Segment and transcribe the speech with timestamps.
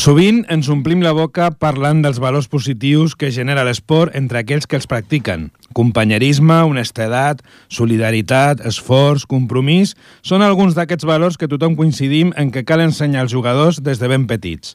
[0.00, 4.78] Sovint ens omplim la boca parlant dels valors positius que genera l'esport entre aquells que
[4.78, 5.50] els practiquen.
[5.76, 9.92] Companyerisme, honestedat, solidaritat, esforç, compromís...
[10.24, 14.08] Són alguns d'aquests valors que tothom coincidim en què cal ensenyar als jugadors des de
[14.08, 14.72] ben petits.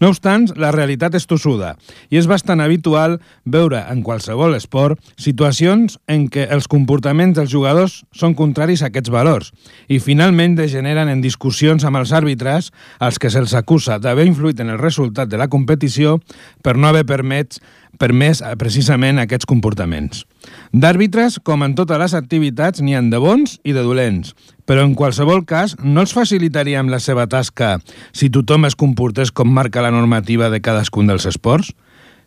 [0.00, 1.74] No obstant, la realitat és tossuda
[2.12, 8.02] i és bastant habitual veure en qualsevol esport situacions en què els comportaments dels jugadors
[8.16, 9.52] són contraris a aquests valors
[9.88, 14.74] i finalment degeneren en discussions amb els àrbitres als que se'ls acusa d'haver influït en
[14.74, 16.18] el resultat de la competició
[16.62, 17.62] per no haver permès
[18.00, 20.24] permès eh, precisament aquests comportaments.
[20.72, 24.34] D'àrbitres, com en totes les activitats, n'hi han de bons i de dolents,
[24.66, 27.76] però en qualsevol cas no els facilitaríem la seva tasca
[28.12, 31.72] si tothom es comportés com marca la normativa de cadascun dels esports?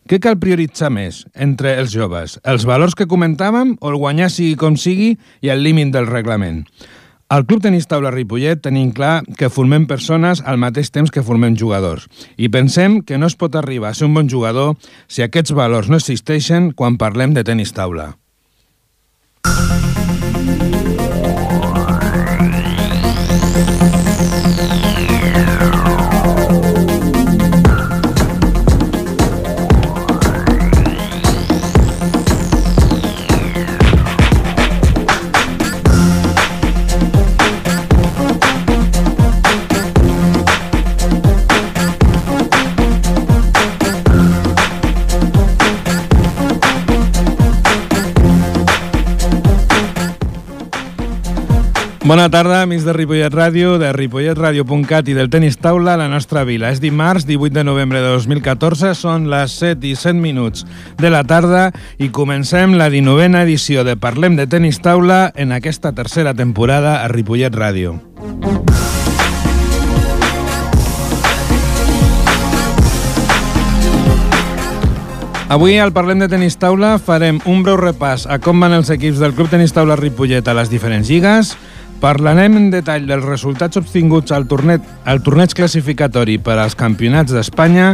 [0.10, 2.40] Què cal prioritzar més entre els joves?
[2.42, 5.12] Els valors que comentàvem o el guanyar sigui com sigui
[5.46, 6.64] i el límit del reglament?
[7.30, 11.54] Al Club Tenis Taula Ripollet tenim clar que formem persones al mateix temps que formem
[11.62, 12.08] jugadors
[12.42, 14.74] i pensem que no es pot arribar a ser un bon jugador
[15.06, 18.16] si aquests valors no existeixen quan parlem de tenis taula.
[52.10, 56.42] Bona tarda, amics de Ripollet Ràdio, de ripolletradio.cat i del Tenis Taula a la nostra
[56.42, 56.72] vila.
[56.74, 60.66] És dimarts, 18 de novembre de 2014, són les 7 i 7 minuts
[60.98, 61.68] de la tarda
[62.02, 67.14] i comencem la 19a edició de Parlem de Tenis Taula en aquesta tercera temporada a
[67.14, 68.00] Ripollet Ràdio.
[75.50, 79.18] Avui al Parlem de Tenis Taula farem un breu repàs a com van els equips
[79.22, 81.56] del Club Tenis Taula Ripollet a les diferents lligues,
[82.00, 87.90] Parlarem en detall dels resultats obtinguts al torneig, al torneig classificatori per als campionats d'Espanya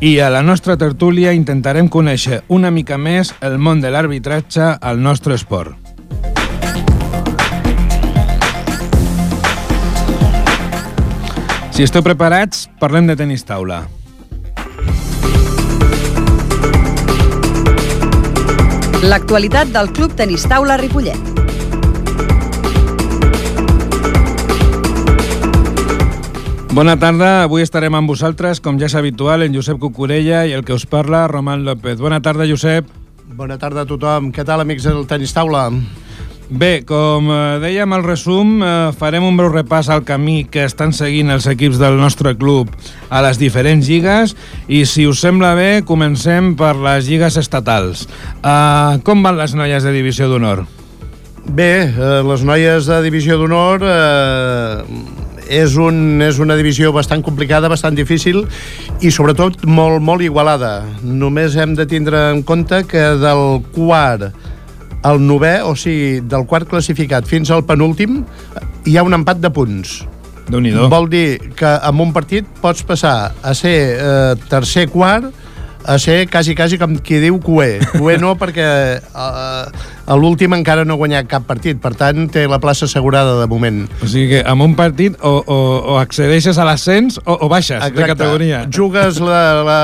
[0.00, 5.02] i a la nostra tertúlia intentarem conèixer una mica més el món de l'arbitratge al
[5.04, 5.76] nostre esport.
[11.72, 13.82] Si esteu preparats, parlem de tenis taula.
[19.02, 21.41] L'actualitat del Club Tenis Taula Ripollet.
[26.72, 30.62] Bona tarda, avui estarem amb vosaltres, com ja és habitual, en Josep Cucurella i el
[30.64, 31.98] que us parla, Roman López.
[32.00, 32.86] Bona tarda, Josep.
[33.36, 34.30] Bona tarda a tothom.
[34.32, 35.66] Què tal, amics del Tenis Taula?
[36.48, 40.96] Bé, com eh, dèiem al resum, eh, farem un breu repàs al camí que estan
[40.96, 42.72] seguint els equips del nostre club
[43.12, 44.32] a les diferents lligues
[44.64, 48.06] i, si us sembla bé, comencem per les lligues estatals.
[48.40, 50.64] Uh, com van les noies de Divisió d'Honor?
[51.52, 55.20] Bé, eh, les noies de Divisió d'Honor eh,
[55.52, 58.42] és, un, és una divisió bastant complicada, bastant difícil
[59.04, 60.80] i sobretot molt, molt igualada.
[61.04, 64.32] Només hem de tindre en compte que del quart
[65.02, 68.22] al novè, o sigui, del quart classificat fins al penúltim,
[68.86, 70.00] hi ha un empat de punts.
[70.90, 75.30] Vol dir que amb un partit pots passar a ser eh, tercer, quart,
[75.84, 77.80] a ser quasi, quasi com qui diu cué.
[77.96, 78.66] Cué no, perquè
[79.02, 83.48] uh, l'últim encara no ha guanyat cap partit, per tant té la plaça assegurada de
[83.50, 83.82] moment.
[84.02, 85.58] O sigui que amb un partit o, o,
[85.94, 87.98] o accedeixes a l'ascens o, o baixes Exacte.
[87.98, 88.62] de categoria.
[88.72, 89.80] Jugues la, la,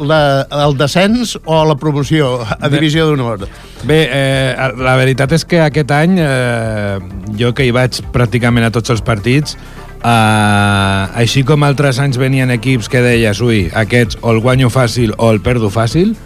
[0.00, 0.22] la,
[0.66, 3.46] el descens o la promoció a divisió d'honor.
[3.82, 6.98] Bé, eh, la veritat és que aquest any eh,
[7.38, 9.56] jo que hi vaig pràcticament a tots els partits
[10.02, 15.14] Uh, així com altres anys venien equips que deies, ui, aquests o el guanyo fàcil
[15.14, 16.16] o el perdo fàcil,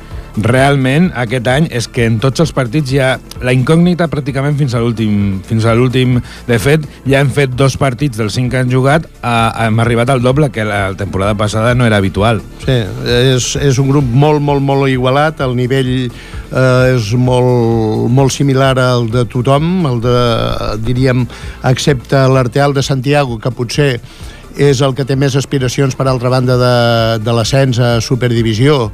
[0.42, 3.14] realment aquest any és que en tots els partits hi ha
[3.44, 6.18] la incògnita pràcticament fins a l'últim fins a l'últim.
[6.48, 10.12] De fet ja hem fet dos partits dels cinc que han jugat a, hem arribat
[10.12, 12.42] al doble que la temporada passada no era habitual.
[12.64, 12.78] Sí,
[13.16, 18.74] és, és un grup molt, molt, molt igualat el nivell eh, és molt, molt similar
[18.82, 20.16] al de tothom el de,
[20.84, 21.26] diríem,
[21.64, 23.92] excepte l'Arteal de Santiago que potser
[24.56, 26.76] és el que té més aspiracions per altra banda de,
[27.20, 28.86] de l'ascens a Superdivisió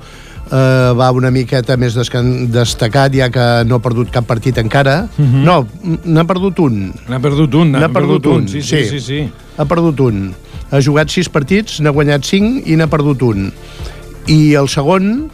[0.51, 5.09] eh, va una miqueta més destacat, ja que no ha perdut cap partit encara.
[5.17, 5.35] Uh mhm.
[5.35, 5.45] -huh.
[5.45, 6.93] No, n'ha perdut un.
[7.09, 8.49] N'ha perdut un, n'ha perdut, perdut un.
[8.49, 9.33] Sí, sí, sí, sí, sí.
[9.57, 10.35] Ha perdut un.
[10.71, 13.53] Ha jugat sis partits, n'ha guanyat cinc i n'ha perdut un.
[14.27, 15.31] I el segon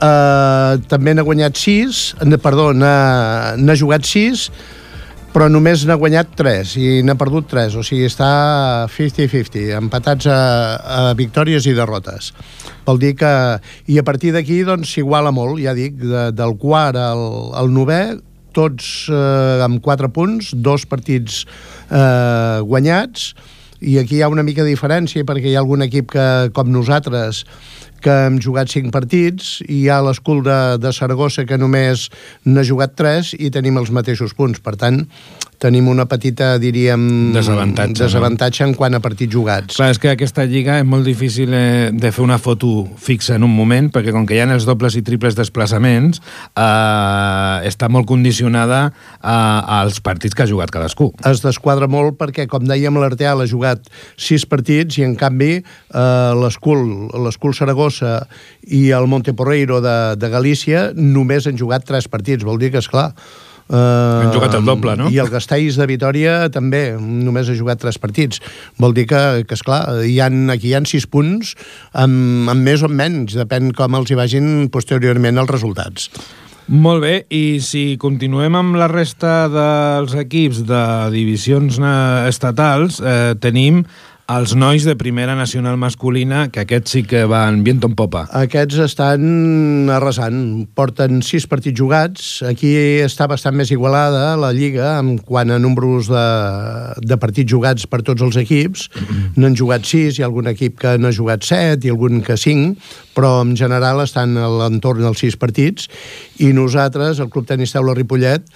[0.00, 4.50] eh, també n'ha guanyat sis, perdó, n'ha jugat sis
[5.32, 8.28] però només n'ha guanyat 3 i n'ha perdut 3, o sigui, està
[8.92, 10.40] 50-50, empatats a,
[10.76, 12.32] a victòries i derrotes.
[12.84, 13.32] Vol dir que...
[13.88, 17.24] I a partir d'aquí, doncs, s'iguala molt, ja dic, de, del quart al,
[17.56, 18.02] al novè,
[18.52, 21.42] tots eh, amb 4 punts, dos partits
[21.88, 23.32] eh, guanyats,
[23.82, 26.68] i aquí hi ha una mica de diferència perquè hi ha algun equip que, com
[26.70, 27.46] nosaltres,
[28.02, 32.08] que hem jugat 5 partits i hi ha l'escul de, de Saragossa que només
[32.44, 34.60] n'ha jugat 3 i tenim els mateixos punts.
[34.62, 35.04] Per tant,
[35.62, 37.02] tenim una petita, diríem...
[37.34, 38.72] Desavantatge, desavantatge no?
[38.72, 39.76] en quant a partits jugats.
[39.78, 43.46] Clar, és que aquesta lliga és molt difícil eh, de fer una foto fixa en
[43.46, 46.18] un moment, perquè com que hi ha els dobles i triples desplaçaments,
[46.58, 48.88] eh, està molt condicionada
[49.20, 49.36] a,
[49.78, 51.12] als partits que ha jugat cadascú.
[51.30, 53.86] Es desquadra molt perquè, com dèiem, l'Arteal ha jugat
[54.18, 61.46] 6 partits i, en canvi, eh, l'Escul Saragossa i el Monteporreiro de, de Galícia només
[61.46, 62.46] han jugat 3 partits.
[62.46, 63.10] Vol dir que, és clar,
[63.72, 65.06] Uh, Han jugat el doble, no?
[65.08, 68.42] I el Castells de Vitoria també, només ha jugat tres partits.
[68.82, 71.54] Vol dir que, que esclar, hi ha, aquí hi han sis punts
[71.96, 76.10] amb, amb més o menys, depèn com els hi vagin posteriorment els resultats.
[76.72, 80.82] Molt bé, i si continuem amb la resta dels equips de
[81.14, 83.82] divisions eh, estatals, eh, tenim
[84.32, 88.24] els nois de primera nacional masculina, que aquests sí que van viento en popa.
[88.38, 90.38] Aquests estan arrasant.
[90.78, 92.30] Porten sis partits jugats.
[92.48, 92.72] Aquí
[93.04, 96.26] està bastant més igualada la Lliga en quant a números de,
[97.04, 98.88] de partits jugats per tots els equips.
[99.36, 102.80] N'han jugat sis, hi ha algun equip que n'ha jugat set i algun que cinc,
[103.16, 105.90] però en general estan a l'entorn dels sis partits.
[106.40, 108.46] I nosaltres, el Club Tenis Taula Ripollet,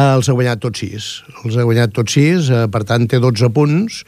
[0.00, 1.08] els ha guanyat tots sis.
[1.44, 4.04] Els ha guanyat tots sis, eh, per tant té 12 punts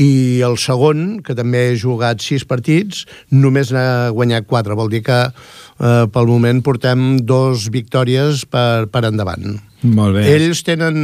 [0.00, 4.74] i el segon, que també ha jugat sis partits, només n'ha guanyat quatre.
[4.78, 9.60] Vol dir que eh, pel moment portem dos victòries per, per endavant.
[9.84, 10.24] Molt bé.
[10.32, 10.96] Ells tenen...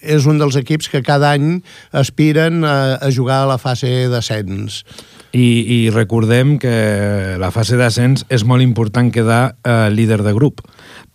[0.00, 1.60] És un dels equips que cada any
[1.92, 4.82] aspiren a, a jugar a la fase d'ascens.
[5.32, 6.72] I, I recordem que
[7.40, 10.60] la fase d'ascens és molt important quedar eh, líder de grup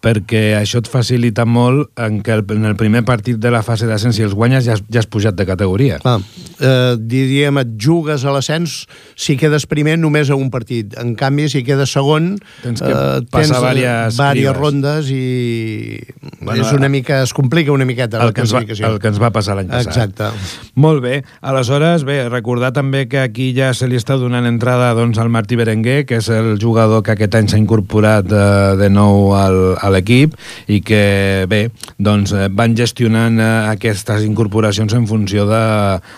[0.04, 3.88] perquè això et facilita molt en que el, en el primer partit de la fase
[3.90, 5.98] d'ascens, si els guanyes, ja has, ja has pujat de categoria.
[6.04, 6.20] Clar,
[6.62, 8.84] eh, diríem, et jugues a l'ascens
[9.18, 10.94] si quedes primer només a un partit.
[11.02, 15.98] En canvi, si quedes segon, tens que eh, tens diverses, diverses rondes i
[16.42, 18.94] bueno, és una mica, es complica una miqueta el la que ens va, classificació.
[18.94, 19.92] el que ens va passar l'any passat.
[19.96, 20.30] Exacte.
[20.78, 21.24] Molt bé.
[21.42, 25.58] Aleshores, bé, recordar també que aquí ja se li està donant entrada doncs, al Martí
[25.58, 28.46] Berenguer, que és el jugador que aquest any s'ha incorporat de,
[28.78, 30.36] de nou al, a l'equip
[30.68, 31.68] i que, bé,
[31.98, 35.63] doncs eh, van gestionant eh, aquestes incorporacions en funció de,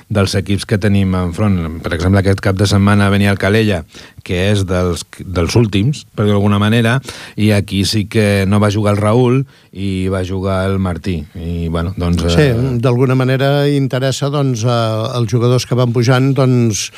[0.10, 1.80] dels equips que tenim enfront.
[1.83, 3.83] Per exemple, aquest cap de setmana venia el Calella,
[4.25, 6.98] que és dels, dels últims, per dir d'alguna manera,
[7.39, 9.42] i aquí sí que no va jugar el Raül
[9.72, 11.19] i va jugar el Martí.
[11.36, 12.25] I, bueno, doncs...
[12.36, 12.50] Sí,
[12.83, 16.89] d'alguna manera interessa doncs, eh, els jugadors que van pujant doncs,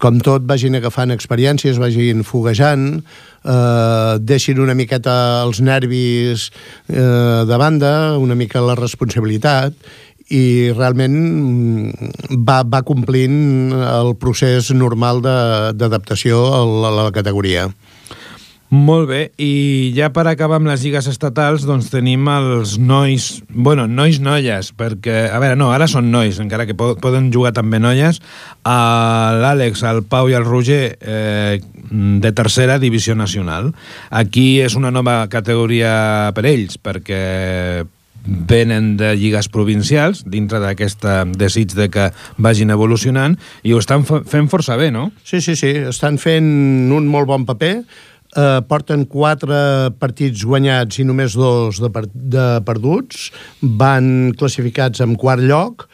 [0.00, 2.86] com tot, vagin agafant experiències, vagin foguejant,
[3.44, 6.48] eh, deixin una miqueta els nervis
[6.88, 9.76] eh, de banda, una mica la responsabilitat,
[10.30, 12.10] i realment mm,
[12.46, 17.68] va, va complint el procés normal d'adaptació a, a la categoria.
[18.70, 23.88] Molt bé, i ja per acabar amb les lligues estatals, doncs tenim els nois, bueno,
[23.90, 28.20] nois-noies, perquè, a veure, no, ara són nois, encara que poden jugar també noies,
[28.62, 31.58] l'Àlex, el Pau i el Roger, eh,
[31.90, 33.72] de tercera divisió nacional.
[34.10, 37.82] Aquí és una nova categoria per ells, perquè
[38.22, 41.06] venen de lligues provincials dintre d'aquest
[41.40, 45.08] desig de que vagin evolucionant i ho estan fent força bé, no?
[45.24, 47.80] Sí, sí, sí, estan fent un molt bon paper
[48.36, 55.16] eh, porten quatre partits guanyats i només dos de, per, de perduts, van classificats en
[55.20, 55.88] quart lloc,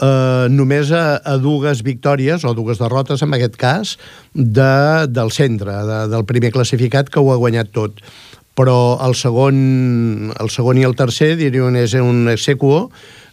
[0.00, 3.96] eh, només a, a dues victòries, o dues derrotes en aquest cas,
[4.34, 4.72] de,
[5.10, 8.02] del centre, de, del primer classificat que ho ha guanyat tot.
[8.56, 12.86] Però el segon, el segon i el tercer, diríem, és un sequo,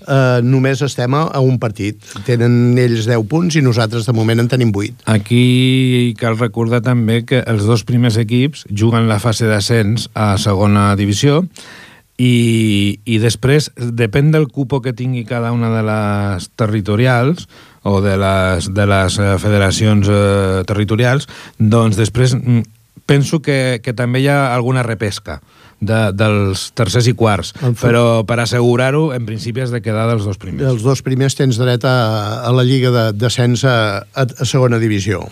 [0.04, 2.02] eh, només estem a, a un partit.
[2.28, 5.08] Tenen ells 10 punts i nosaltres de moment en tenim 8.
[5.14, 10.92] Aquí cal recordar també que els dos primers equips juguen la fase d'ascens a segona
[11.00, 11.44] divisió
[12.18, 17.48] i, i després, depèn del cupo que tingui cada una de les territorials
[17.84, 21.28] o de les, de les eh, federacions eh, territorials,
[21.58, 25.42] doncs després mm, penso que, que també hi ha alguna repesca
[25.84, 30.40] de, dels tercers i quarts, però per assegurar-ho, en principi has de quedar dels dos
[30.40, 30.70] primers.
[30.70, 31.98] Els dos primers tens dret a,
[32.48, 33.78] a la Lliga de, a,
[34.24, 35.28] a segona divisió.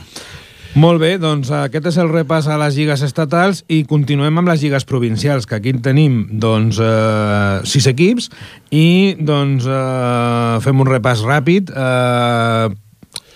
[0.72, 4.62] Molt bé, doncs aquest és el repàs a les lligues estatals i continuem amb les
[4.64, 8.30] lligues provincials, que aquí en tenim doncs, eh, sis equips
[8.72, 11.74] i doncs, eh, fem un repàs ràpid.
[11.76, 12.72] Eh,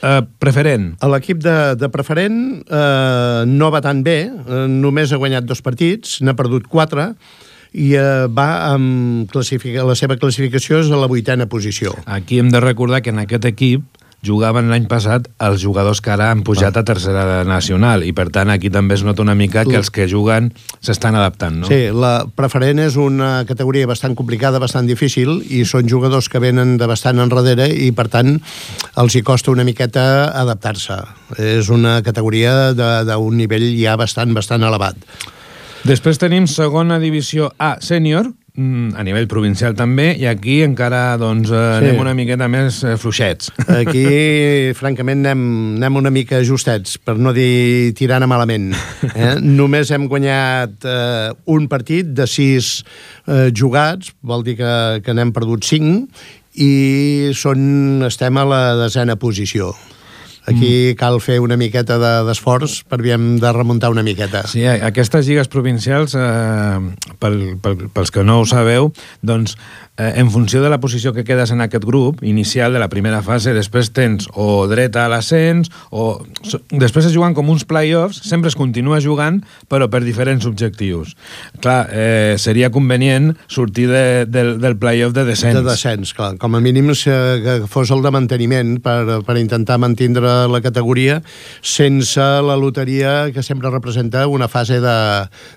[0.06, 0.92] eh, preferent.
[1.16, 6.20] L'equip de, de preferent eh, no va tan bé, eh, només ha guanyat dos partits,
[6.22, 7.12] n'ha perdut quatre,
[7.76, 9.84] i eh, va amb classifica...
[9.88, 11.96] la seva classificació és a la vuitena posició.
[12.06, 13.95] Aquí hem de recordar que en aquest equip
[14.26, 16.82] jugaven l'any passat els jugadors que ara han pujat ah.
[16.84, 20.08] a tercera nacional i per tant aquí també es nota una mica que els que
[20.10, 20.52] juguen
[20.84, 21.70] s'estan adaptant, no?
[21.70, 26.76] Sí, la preferent és una categoria bastant complicada, bastant difícil i són jugadors que venen
[26.82, 28.40] de bastant enrere i per tant
[28.98, 31.00] els hi costa una miqueta adaptar-se.
[31.42, 34.98] És una categoria d'un nivell ja bastant, bastant elevat.
[35.86, 41.60] Després tenim segona divisió A sènior, a nivell provincial també, i aquí encara doncs, eh,
[41.60, 41.90] sí.
[41.90, 43.52] anem una miqueta més eh, fluixets.
[43.82, 44.06] Aquí,
[44.78, 45.42] francament, anem,
[45.82, 48.72] anem una mica justets, per no dir tirant a malament.
[49.12, 49.36] Eh?
[49.60, 52.78] Només hem guanyat eh, un partit de sis
[53.28, 56.24] eh, jugats, vol dir que, que n'hem perdut cinc,
[56.56, 59.74] i són, estem a la desena posició.
[60.46, 60.98] Aquí mm.
[61.00, 61.98] cal fer una miqueta
[62.28, 64.46] d'esforç de, per havíem de remuntar una miqueta.
[64.50, 68.92] Sí, aquestes lligues provincials, eh, pel, pel, pels que no ho sabeu,
[69.26, 69.58] doncs
[69.98, 73.22] eh, en funció de la posició que quedes en aquest grup inicial de la primera
[73.24, 76.20] fase, després tens o dreta a l'ascens, o
[76.72, 81.16] després es juguen com uns play-offs, sempre es continua jugant, però per diferents objectius.
[81.64, 85.60] Clar, eh, seria convenient sortir de, del, del play-off de descens.
[85.60, 86.36] De descens, clar.
[86.42, 91.22] Com a mínim que fos el de manteniment per, per intentar mantindre la categoria
[91.62, 94.98] sense la loteria que sempre representa una fase de,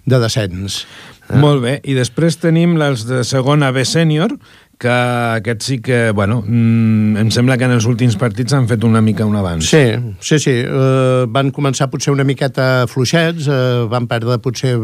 [0.06, 0.84] de descens.
[1.28, 1.40] Eh?
[1.42, 4.36] Molt bé, i després tenim les de segona B sènior,
[4.78, 8.84] que aquest sí que, bueno, mmm, em sembla que en els últims partits han fet
[8.86, 9.66] una mica un avanç.
[9.66, 9.82] Sí,
[10.22, 10.54] sí, sí.
[10.62, 14.76] Uh, van començar potser una miqueta fluixets, uh, van perdre potser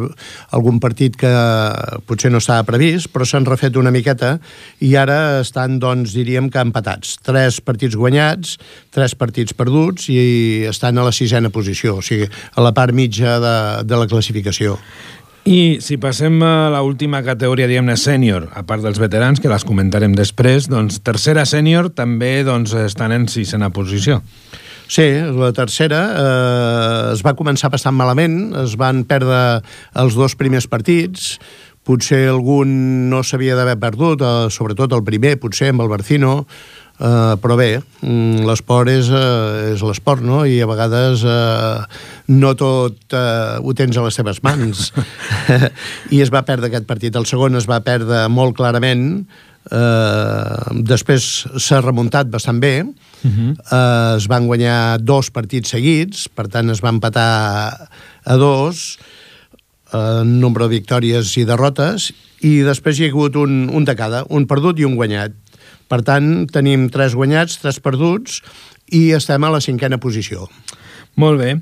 [0.59, 1.31] algun partit que
[2.11, 4.35] potser no estava previst, però s'han refet una miqueta
[4.83, 7.15] i ara estan, doncs, diríem que empatats.
[7.23, 8.59] Tres partits guanyats,
[8.95, 13.39] tres partits perduts i estan a la sisena posició, o sigui, a la part mitja
[13.39, 14.81] de, de la classificació.
[15.45, 20.15] I si passem a l'última categoria, diguem-ne, sènior, a part dels veterans, que les comentarem
[20.17, 24.23] després, doncs tercera sènior també doncs, estan en sisena posició.
[24.89, 25.05] Sí,
[25.37, 29.61] la tercera eh, es va començar bastant malament, es van perdre
[30.01, 31.37] els dos primers partits,
[31.85, 36.39] potser algun no s'havia d'haver perdut, eh, sobretot el primer, potser amb el Barcino,
[36.95, 40.45] Uh, però bé, mm, l'esport és, uh, és l'esport, no?
[40.47, 41.83] I a vegades uh,
[42.31, 44.93] no tot uh, ho tens a les teves mans.
[46.15, 47.17] I es va perdre aquest partit.
[47.19, 49.25] El segon es va perdre molt clarament.
[49.65, 52.85] Uh, després s'ha remuntat bastant bé.
[52.85, 53.51] Uh -huh.
[53.59, 57.89] uh, es van guanyar dos partits seguits, per tant es va empatar
[58.25, 58.99] a dos
[59.95, 64.25] en nombre de victòries i derrotes, i després hi ha hagut un, un de cada,
[64.29, 65.33] un perdut i un guanyat
[65.95, 68.41] per tant, tenim tres guanyats, tres perduts,
[68.91, 70.49] i estem a la cinquena posició.
[71.23, 71.53] Molt bé.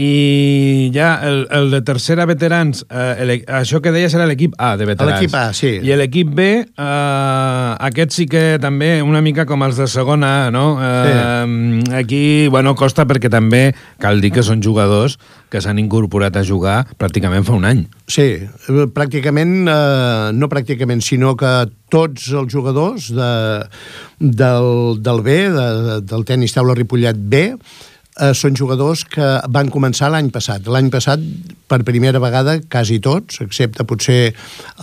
[0.00, 4.86] I ja el, el de tercera veterans, eh, això que deies era l'equip A de
[4.88, 5.20] veterans.
[5.20, 5.74] L'equip A, sí.
[5.84, 10.50] I l'equip B, eh, aquest sí que també una mica com els de segona A,
[10.54, 10.78] no?
[10.80, 11.92] Eh, sí.
[12.00, 13.66] Aquí, bueno, costa perquè també
[14.00, 15.18] cal dir que són jugadors
[15.52, 17.84] que s'han incorporat a jugar pràcticament fa un any.
[18.08, 18.26] Sí,
[18.96, 21.52] pràcticament, eh, no pràcticament, sinó que
[21.92, 23.32] tots els jugadors de,
[24.16, 25.70] del, del B, de,
[26.08, 27.50] del tenis taula Ripollet B,
[28.20, 30.66] eh, són jugadors que van començar l'any passat.
[30.68, 31.22] L'any passat,
[31.68, 34.34] per primera vegada, quasi tots, excepte potser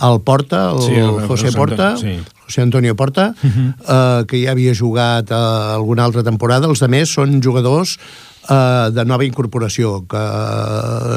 [0.06, 2.16] el Porta, el, sí, el José Porta, sí.
[2.46, 3.68] José Antonio Porta, uh -huh.
[3.86, 6.66] eh, que ja havia jugat eh, alguna altra temporada.
[6.66, 7.98] Els altres són jugadors
[8.50, 10.22] eh, de nova incorporació, que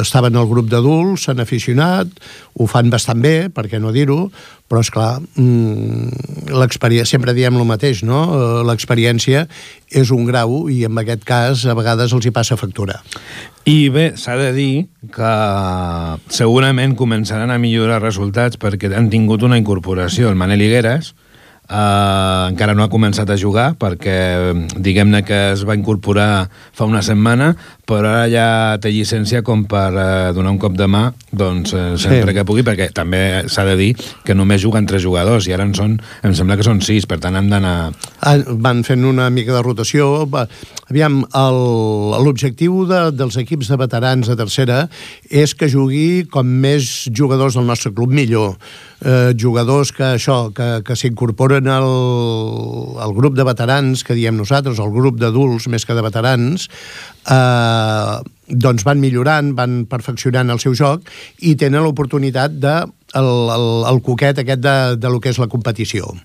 [0.01, 2.11] estaven al grup d'adults, s'han aficionat,
[2.53, 4.27] ho fan bastant bé, per què no dir-ho,
[4.69, 8.23] però, és clar, mm, l'experiència, sempre diem el mateix, no?
[8.33, 9.47] Eh, l'experiència
[9.91, 13.01] és un grau i en aquest cas a vegades els hi passa factura.
[13.65, 15.33] I bé, s'ha de dir que
[16.33, 21.13] segurament començaran a millorar resultats perquè han tingut una incorporació, el Manel Higueras,
[21.63, 24.15] Uh, encara no ha començat a jugar perquè
[24.83, 27.53] diguem-ne que es va incorporar fa una setmana
[27.87, 28.47] però ara ja
[28.83, 32.35] té llicència com per uh, donar un cop de mà doncs, uh, sempre sí.
[32.37, 33.89] que pugui, perquè també s'ha de dir
[34.27, 37.21] que només juguen tres jugadors i ara en són, em sembla que són sis, per
[37.23, 37.75] tant hem d'anar...
[38.19, 40.27] Ah, van fent una mica de rotació.
[40.89, 41.23] Aviam,
[42.23, 44.85] l'objectiu de, dels equips de veterans de tercera
[45.31, 48.55] és que jugui com més jugadors del nostre club millor
[49.03, 51.89] eh, jugadors que això, que, que s'incorporen al,
[53.03, 56.69] al grup de veterans, que diem nosaltres, al grup d'adults més que de veterans,
[57.29, 58.17] eh,
[58.47, 61.07] doncs van millorant, van perfeccionant el seu joc
[61.41, 62.75] i tenen l'oportunitat de
[63.13, 66.15] el, el, el coquet aquest de, de lo que és la competició.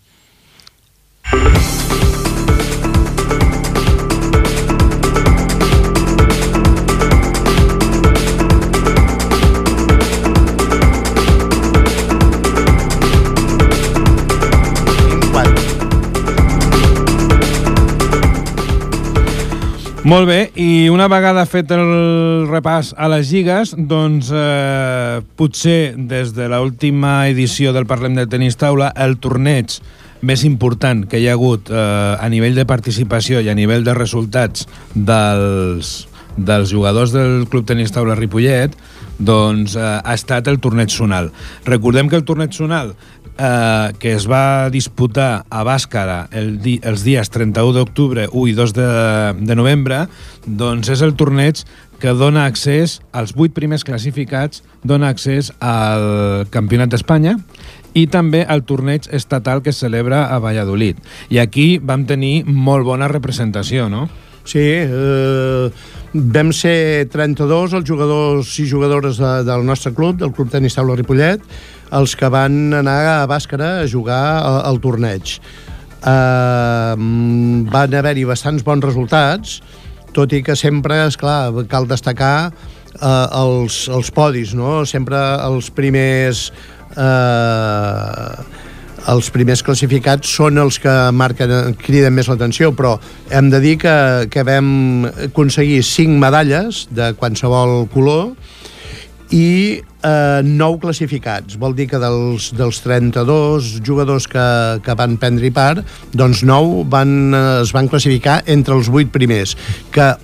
[20.08, 26.30] Molt bé, i una vegada fet el repàs a les lligues, doncs eh, potser des
[26.32, 29.76] de l'última edició del Parlem de Tenis Taula, el torneig
[30.24, 33.98] més important que hi ha hagut eh, a nivell de participació i a nivell de
[33.98, 35.92] resultats dels,
[36.38, 38.78] dels jugadors del Club Tenis Taula Ripollet
[39.18, 41.32] doncs eh, ha estat el torneig Sonal.
[41.66, 42.94] Recordem que el torneig Sonal
[43.38, 48.56] eh, que es va disputar a Bàscara el di els dies 31 d'octubre, 1 i
[48.58, 48.88] 2 de,
[49.38, 50.06] de novembre,
[50.44, 51.62] doncs és el torneig
[51.98, 57.38] que dona accés als vuit primers classificats, dona accés al Campionat d'Espanya
[57.98, 60.98] i també al torneig estatal que es celebra a Valladolid.
[61.30, 64.06] I aquí vam tenir molt bona representació, no?
[64.48, 65.70] Sí, eh,
[66.14, 70.96] vam ser 32 els jugadors i jugadores de, del nostre club, del Club Tenis Taula
[70.96, 71.42] Ripollet,
[71.94, 74.22] els que van anar a Bàscara a jugar
[74.68, 75.38] al torneig.
[75.98, 76.94] Uh,
[77.72, 79.58] van haver-hi bastants bons resultats,
[80.14, 84.84] tot i que sempre, és clar, cal destacar uh, els, els podis, no?
[84.86, 86.48] Sempre els primers...
[86.96, 88.66] Uh,
[89.08, 92.96] els primers classificats són els que marquen, criden més l'atenció, però
[93.32, 93.94] hem de dir que,
[94.28, 98.34] que vam aconseguir cinc medalles de qualsevol color
[99.34, 101.58] i eh, nou classificats.
[101.60, 104.46] Vol dir que dels, dels 32 jugadors que,
[104.84, 105.82] que van prendre part,
[106.16, 109.56] doncs nou van, eh, es van classificar entre els 8 primers,
[109.94, 110.14] que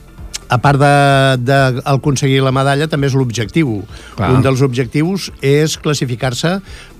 [0.54, 0.78] a part
[1.40, 3.78] d'aconseguir la medalla, també és l'objectiu.
[4.20, 6.58] Un dels objectius és classificar-se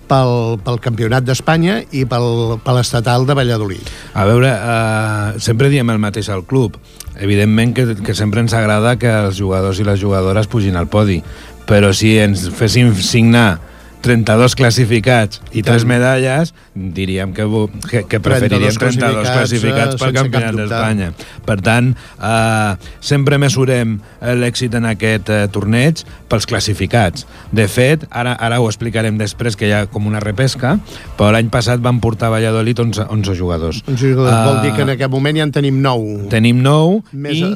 [0.09, 3.93] pel, pel Campionat d'Espanya i pel, per l'estatal de Valladolid.
[4.15, 6.79] A veure, eh, sempre diem el mateix al club.
[7.15, 11.21] Evidentment que, que sempre ens agrada que els jugadors i les jugadores pugin al podi,
[11.69, 13.61] però si ens fessin signar
[14.05, 17.47] 32 classificats i 3 medalles, diríem que,
[17.89, 21.09] que, que preferiríem 32 classificats, pel Campionat d'Espanya.
[21.47, 21.89] Per tant,
[22.21, 23.97] eh, sempre mesurem
[24.43, 27.25] l'èxit en aquest eh, torneig pels classificats.
[27.55, 30.77] De fet, ara, ara ho explicarem després, que hi ha com una repesca,
[31.17, 33.81] però l'any passat van portar a Valladolid 11, 11 jugadors.
[33.89, 34.35] 11 jugadors.
[34.35, 36.29] Uh, Vol dir que en aquest moment ja en tenim 9.
[36.35, 37.55] Tenim 9 Més i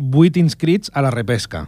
[0.00, 1.66] 8 inscrits a la repesca.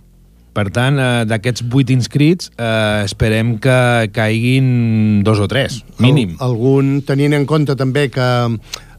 [0.52, 6.36] Per tant, eh, d'aquests vuit inscrits, eh, esperem que caiguin dos o tres, mínim.
[6.38, 8.30] Al, algun, tenint en compte també que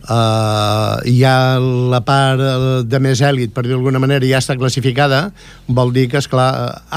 [0.04, 4.58] Uh, hi ha la part eh, de més èlit, per dir d'alguna manera, ja està
[4.60, 5.30] classificada,
[5.72, 6.50] vol dir que, és clar,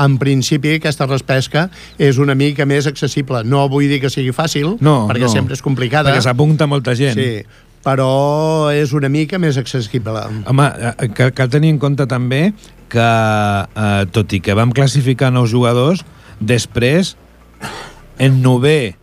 [0.02, 1.68] en principi aquesta respesca
[2.02, 3.44] és una mica més accessible.
[3.46, 5.30] No vull dir que sigui fàcil, no, perquè no.
[5.30, 6.10] sempre és complicada.
[6.10, 7.14] Perquè s'apunta molta gent.
[7.14, 7.46] Sí,
[7.86, 10.24] però és una mica més accessible.
[10.50, 10.66] Home,
[11.14, 12.50] cal, cal tenir en compte també
[12.90, 16.02] que, eh, tot i que vam classificar nous jugadors,
[16.40, 17.14] després,
[18.18, 18.96] en novè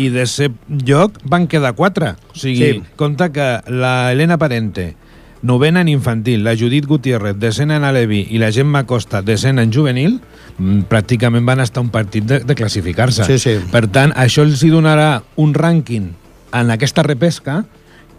[0.00, 2.14] i de ser lloc, van quedar quatre.
[2.32, 2.96] O sigui, sí.
[2.96, 4.94] compta que la Helena Parente,
[5.42, 9.72] novena en infantil, la Judit Gutiérrez, desena en Alevi i la Gemma Costa, desena en
[9.72, 10.18] juvenil,
[10.58, 13.24] mm, pràcticament van estar un partit de, de classificar-se.
[13.28, 13.58] Sí, sí.
[13.70, 16.10] Per tant, això els hi donarà un rànquing
[16.52, 17.62] en aquesta repesca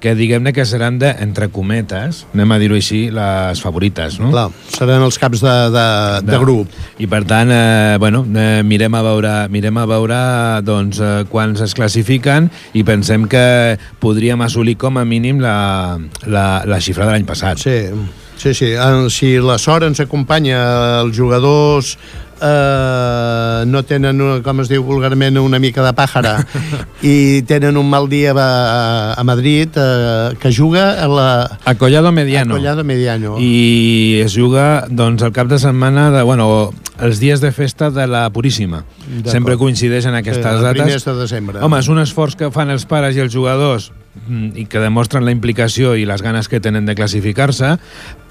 [0.02, 4.32] que diguem-ne que seran de, entre cometes, anem a dir-ho així, les favorites, no?
[4.34, 5.86] Clar, seran els caps de, de,
[6.26, 6.80] de, de grup.
[7.02, 10.22] I per tant, eh, bueno, eh, mirem a veure, mirem a veure
[10.66, 13.46] doncs, eh, quants es classifiquen i pensem que
[14.02, 17.62] podríem assolir com a mínim la, la, la xifra de l'any passat.
[17.62, 17.78] Sí,
[18.42, 18.74] sí, sí.
[19.14, 20.66] Si la sort ens acompanya,
[21.06, 21.96] els jugadors
[22.42, 26.38] eh, no tenen, com es diu vulgarment, una mica de pàjara
[27.14, 31.30] i tenen un mal dia a, a Madrid eh, que juga a la...
[31.66, 32.56] A Collado Mediano.
[32.56, 33.38] A Collado Mediano.
[33.40, 38.08] I es juga doncs, el cap de setmana de, bueno, els dies de festa de
[38.08, 38.84] la Puríssima.
[39.28, 41.06] Sempre coincideix en aquestes sí, dates.
[41.06, 41.64] de desembre.
[41.66, 45.24] Home, és un esforç que fan els pares i els jugadors Mm, i que demostren
[45.24, 47.78] la implicació i les ganes que tenen de classificar-se,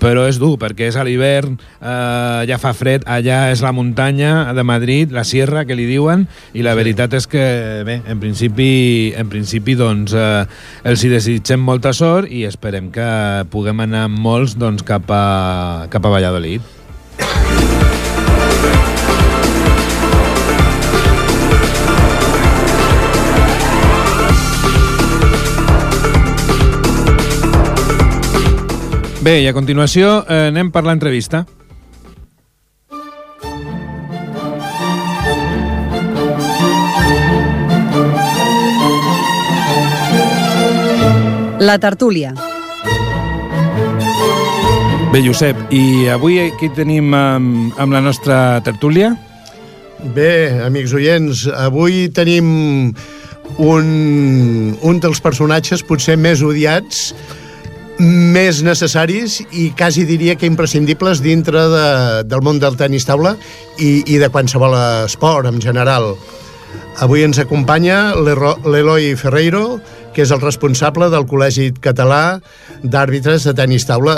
[0.01, 4.53] però és dur, perquè és a l'hivern, eh, ja fa fred, allà és la muntanya
[4.53, 6.81] de Madrid, la sierra, que li diuen, i la sí.
[6.83, 7.45] veritat és que,
[7.89, 10.45] bé, en principi, en principi doncs, eh,
[10.85, 13.09] els hi desitgem molta sort i esperem que
[13.49, 16.80] puguem anar molts doncs, cap, a, cap a Valladolid.
[29.21, 31.43] Bé, i a continuació eh, anem per l'entrevista.
[41.61, 42.33] La tertúlia.
[45.13, 49.11] Bé, Josep, i avui aquí tenim amb, amb la nostra tertúlia?
[50.17, 52.49] Bé, amics oients, avui tenim
[53.61, 53.93] un,
[54.81, 57.11] un dels personatges potser més odiats
[58.01, 61.87] més necessaris i quasi diria que imprescindibles dintre de,
[62.25, 63.35] del món del tenis taula
[63.79, 66.15] i, i de qualsevol esport en general.
[67.05, 69.81] Avui ens acompanya l'Eloi Ferreiro,
[70.15, 72.41] que és el responsable del Col·legi Català
[72.83, 74.17] d'Àrbitres de Tenis Taula.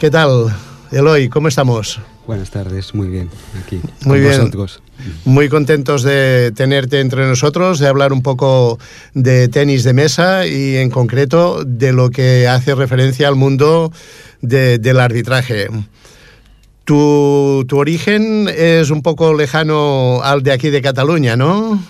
[0.00, 0.50] Què tal,
[0.92, 1.28] Eloi?
[1.32, 1.98] Com estamos?
[2.30, 3.28] Buenas tardes, muy bien,
[3.60, 4.38] aquí muy con bien.
[4.38, 4.80] vosotros.
[5.24, 8.78] Muy contentos de tenerte entre nosotros, de hablar un poco
[9.14, 13.92] de tenis de mesa y en concreto de lo que hace referencia al mundo
[14.42, 15.70] de, del arbitraje.
[16.84, 21.82] Tu, tu origen es un poco lejano al de aquí de Cataluña, ¿no?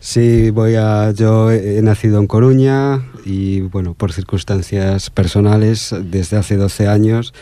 [0.00, 1.12] Sí, voy a.
[1.12, 7.32] Yo he nacido en Coruña y, bueno, por circunstancias personales, desde hace 12 años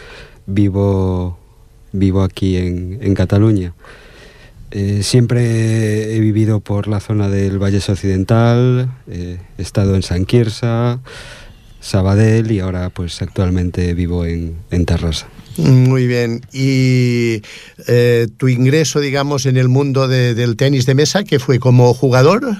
[0.44, 1.39] vivo
[1.92, 3.74] vivo aquí en, en Cataluña.
[4.70, 10.26] Eh, siempre he vivido por la zona del Valle Occidental, eh, he estado en San
[10.26, 11.00] Quirsa,
[11.80, 15.26] Sabadell y ahora pues actualmente vivo en, en Terrassa.
[15.56, 16.42] Muy bien.
[16.52, 17.42] ¿Y
[17.88, 21.92] eh, tu ingreso, digamos, en el mundo de, del tenis de mesa, que fue como
[21.92, 22.56] jugador?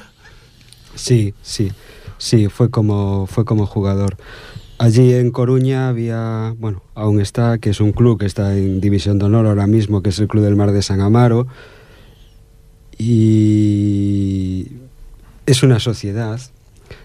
[0.97, 1.71] Sí, sí,
[2.19, 4.17] sí, fue como, fue como jugador.
[4.81, 9.19] Allí en Coruña había, bueno, aún está, que es un club que está en División
[9.19, 11.47] de Honor ahora mismo, que es el Club del Mar de San Amaro.
[12.97, 14.69] Y
[15.45, 16.41] es una sociedad,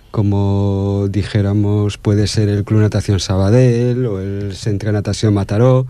[0.09, 5.85] como dijéramos, puede ser el Club Natación Sabadell o el Centro Natación Mataró.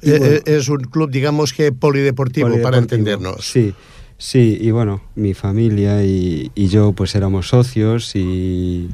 [0.00, 3.44] Bueno, eh, es un club, digamos que polideportivo, polideportivo, para entendernos.
[3.44, 3.74] Sí,
[4.16, 8.88] sí, y bueno, mi familia y, y yo pues éramos socios y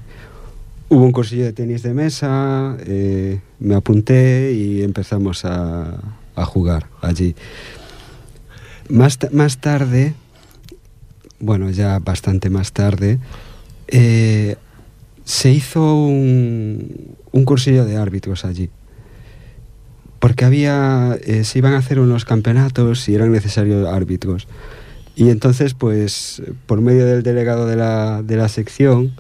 [0.89, 5.99] Hubo un cursillo de tenis de mesa, eh, me apunté y empezamos a,
[6.45, 7.35] jugar allí.
[8.89, 10.15] Más, más, tarde,
[11.41, 13.19] bueno, ya bastante más tarde,
[13.89, 14.55] eh,
[15.25, 18.71] se hizo un, un, cursillo de árbitros allí.
[20.21, 24.47] Porque había, eh, se iban a hacer unos campeonatos y eran necesarios árbitros.
[25.17, 29.17] Y entonces, pues, por medio del delegado de la, de la sección,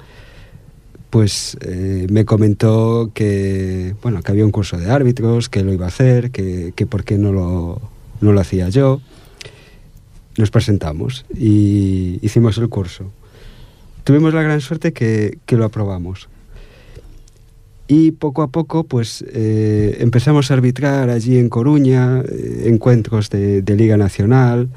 [1.11, 5.87] pues eh, me comentó que, bueno, que había un curso de árbitros, que lo iba
[5.87, 7.81] a hacer, que, que por qué no lo,
[8.21, 9.01] no lo hacía yo.
[10.37, 13.11] Nos presentamos y hicimos el curso.
[14.05, 16.29] Tuvimos la gran suerte que, que lo aprobamos.
[17.89, 23.63] Y poco a poco, pues eh, empezamos a arbitrar allí en Coruña, eh, encuentros de,
[23.63, 24.69] de Liga Nacional,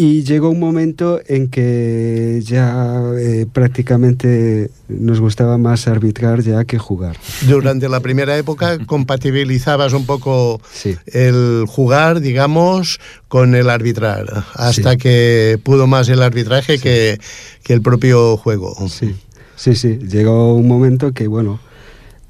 [0.00, 6.78] y llegó un momento en que ya eh, prácticamente nos gustaba más arbitrar ya que
[6.78, 7.18] jugar.
[7.46, 10.96] Durante la primera época compatibilizabas un poco sí.
[11.04, 14.96] el jugar, digamos, con el arbitrar, hasta sí.
[14.96, 16.82] que pudo más el arbitraje sí.
[16.82, 17.20] que,
[17.62, 18.74] que, el propio juego.
[18.88, 19.14] Sí,
[19.54, 19.98] sí, sí.
[19.98, 21.60] Llegó un momento que, bueno,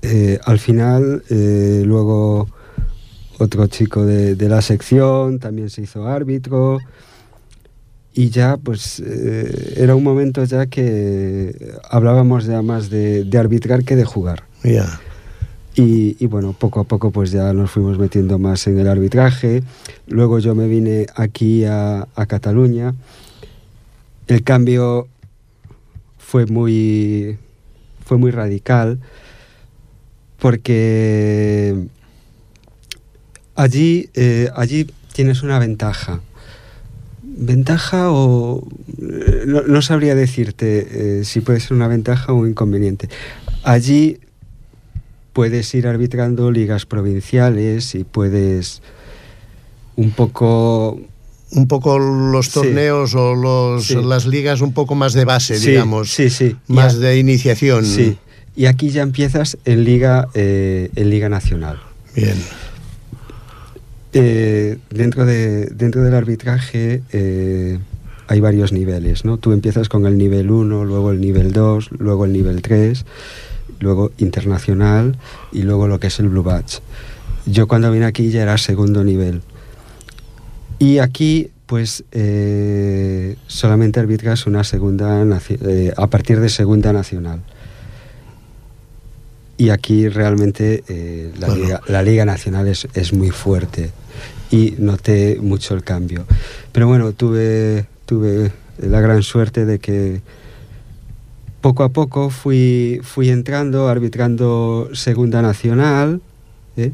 [0.03, 2.49] eh, al final, eh, luego
[3.39, 6.81] otro chico de, de la sección también se hizo árbitro
[8.15, 13.85] y ya pues eh, era un momento ya que hablábamos ya más de, de arbitrar
[13.85, 14.45] que de jugar.
[14.63, 15.01] Yeah.
[15.77, 19.63] Y, y, bueno, poco a poco pues ya nos fuimos metiendo más en el arbitraje.
[20.09, 22.95] Luego yo me vine aquí a, a Cataluña.
[24.27, 25.07] El cambio
[26.19, 27.39] fue muy,
[28.05, 28.99] fue muy radical
[30.39, 31.77] porque
[33.55, 36.21] allí, eh, allí tienes una ventaja
[37.41, 38.69] ventaja o
[39.47, 43.09] no, no sabría decirte eh, si puede ser una ventaja o un inconveniente.
[43.65, 44.19] Allí
[45.33, 48.83] puedes ir arbitrando ligas provinciales y puedes
[49.97, 51.01] un poco
[51.53, 53.17] un poco los torneos sí.
[53.19, 53.97] o los, sí.
[53.97, 56.57] las ligas un poco más de base, sí, digamos, sí, sí.
[56.69, 57.85] más de iniciación.
[57.85, 58.19] Sí.
[58.55, 61.81] Y aquí ya empiezas en liga eh, en liga nacional.
[62.15, 62.37] Bien.
[64.13, 67.79] Eh, dentro, de, dentro del arbitraje eh,
[68.27, 69.39] hay varios niveles, ¿no?
[69.39, 73.05] Tú empiezas con el nivel 1, luego el nivel 2, luego el nivel 3,
[73.81, 75.17] luego internacional
[75.53, 76.81] y luego lo que es el Blue Badge.
[77.47, 79.43] Yo cuando vine aquí ya era segundo nivel.
[80.79, 87.43] Y aquí, pues, eh, solamente arbitras una segunda, eh, a partir de segunda nacional
[89.61, 91.63] y aquí realmente eh, la, bueno.
[91.63, 93.91] Liga, la, Liga, Nacional es, es, muy fuerte
[94.51, 96.27] y noté mucho el cambio.
[96.73, 100.21] Pero bueno, tuve, tuve la gran suerte de que
[101.61, 106.21] poco a poco fui, fui entrando, arbitrando Segunda Nacional,
[106.77, 106.93] ¿eh?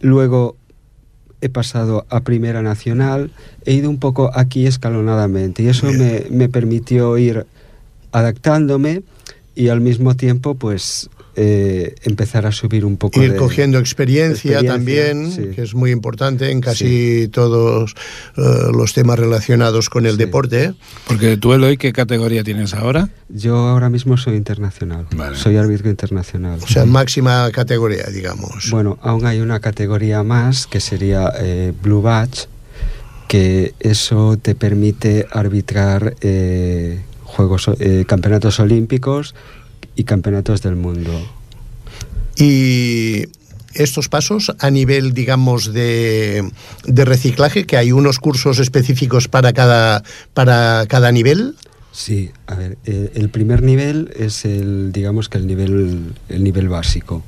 [0.00, 0.56] luego
[1.40, 3.30] he pasado a Primera Nacional,
[3.64, 7.46] he ido un poco aquí escalonadamente y eso me, me, permitió ir
[8.12, 9.02] adaptándome
[9.54, 14.58] y al mismo tiempo pues eh, empezar a subir un poco ir de cogiendo experiencia,
[14.58, 15.54] experiencia también sí.
[15.54, 17.28] que es muy importante en casi sí.
[17.28, 17.94] todos
[18.36, 20.18] uh, los temas relacionados con el sí.
[20.18, 20.74] deporte
[21.06, 25.36] porque tú Eloy qué categoría tienes ahora yo ahora mismo soy internacional vale.
[25.36, 30.80] soy árbitro internacional o sea máxima categoría digamos bueno aún hay una categoría más que
[30.80, 32.48] sería eh, blue badge
[33.28, 39.34] que eso te permite arbitrar eh, juegos eh, campeonatos olímpicos
[39.96, 41.12] y campeonatos del mundo.
[42.36, 43.26] Y
[43.74, 46.50] estos pasos a nivel, digamos, de,
[46.84, 50.02] de, reciclaje, que hay unos cursos específicos para cada,
[50.32, 51.56] para cada nivel.
[51.92, 56.68] Sí, a ver, eh, el primer nivel es el, digamos que el nivel, el nivel
[56.68, 57.22] básico.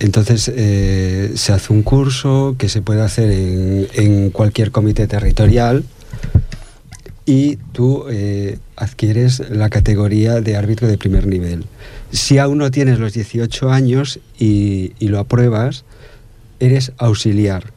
[0.00, 5.84] Entonces eh, se hace un curso que se puede hacer en, en cualquier comité territorial
[7.28, 11.66] y tú eh, adquieres la categoría de árbitro de primer nivel.
[12.10, 15.84] Si aún no tienes los 18 años y, y lo apruebas,
[16.58, 17.70] eres auxiliar.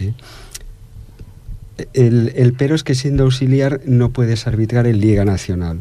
[0.00, 0.14] ¿eh?
[1.92, 5.78] El, el, pero es que siendo auxiliar no puedes arbitrar en Liga Nacional.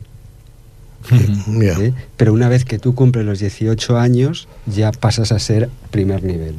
[1.60, 1.80] Yeah.
[1.80, 1.94] ¿eh?
[2.18, 6.54] Pero una vez que tú cumples los 18 años, ya pasas a ser primer nivel.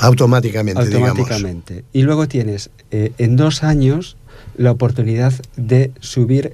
[0.00, 1.74] Automáticamente, Automáticamente.
[1.74, 1.90] Digamos.
[1.94, 4.18] Y luego tienes eh, en dos años
[4.56, 6.52] la oportunidad de subir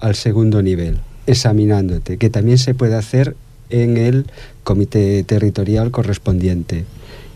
[0.00, 3.36] al segundo nivel, examinándote, que también se puede hacer
[3.70, 4.26] en el
[4.64, 6.84] comité territorial correspondiente.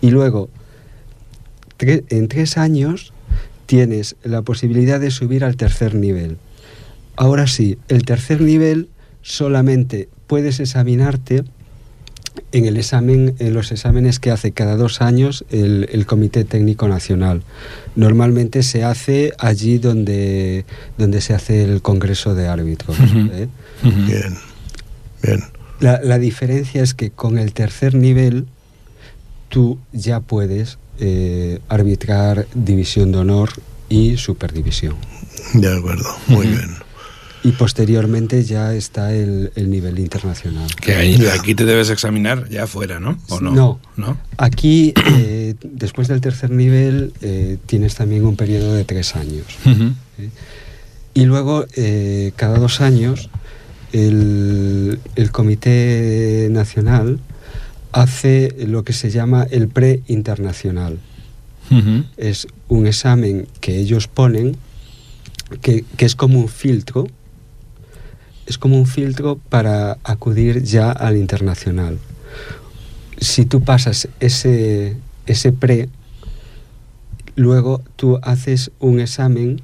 [0.01, 0.49] Y luego,
[1.79, 3.13] en tres años,
[3.67, 6.39] tienes la posibilidad de subir al tercer nivel.
[7.17, 8.89] Ahora sí, el tercer nivel
[9.23, 11.45] solamente puedes examinarte
[12.53, 16.89] en el examen, en los exámenes que hace cada dos años el, el, Comité Técnico
[16.89, 17.43] Nacional.
[17.97, 20.65] Normalmente se hace allí donde,
[20.99, 22.99] donde se hace el Congreso de Árbitros.
[22.99, 23.31] Uh -huh.
[23.33, 23.49] ¿eh?
[23.85, 24.07] uh -huh.
[24.07, 24.39] Bien,
[25.23, 25.41] bien.
[25.81, 28.47] La, la, diferencia es que con el tercer nivel
[29.49, 33.51] tú ya puedes eh, arbitrar división de honor
[33.89, 34.97] y superdivisión.
[35.55, 36.57] De acuerdo, muy uh -huh.
[36.57, 36.71] bien
[37.43, 40.69] y posteriormente ya está el, el nivel internacional.
[40.77, 43.19] Que ahí, aquí te debes examinar ya afuera, ¿no?
[43.29, 43.53] ¿O no?
[43.53, 43.81] No.
[43.97, 44.19] ¿No?
[44.37, 49.47] Aquí, eh, después del tercer nivel, eh, tienes también un periodo de tres años.
[49.65, 49.95] Uh -huh.
[50.19, 50.29] ¿eh?
[51.15, 53.31] Y luego, eh, cada dos años,
[53.93, 57.21] el, el Comité Nacional
[57.93, 60.99] hace lo que se llama el pre-internacional.
[61.71, 62.05] Uh -huh.
[62.17, 64.57] Es un examen que ellos ponen,
[65.63, 67.09] que, que es como un filtro,
[68.51, 71.99] es como un filtro para acudir ya al internacional.
[73.19, 75.89] Si tú pasas ese, ese pre,
[77.37, 79.63] luego tú haces un examen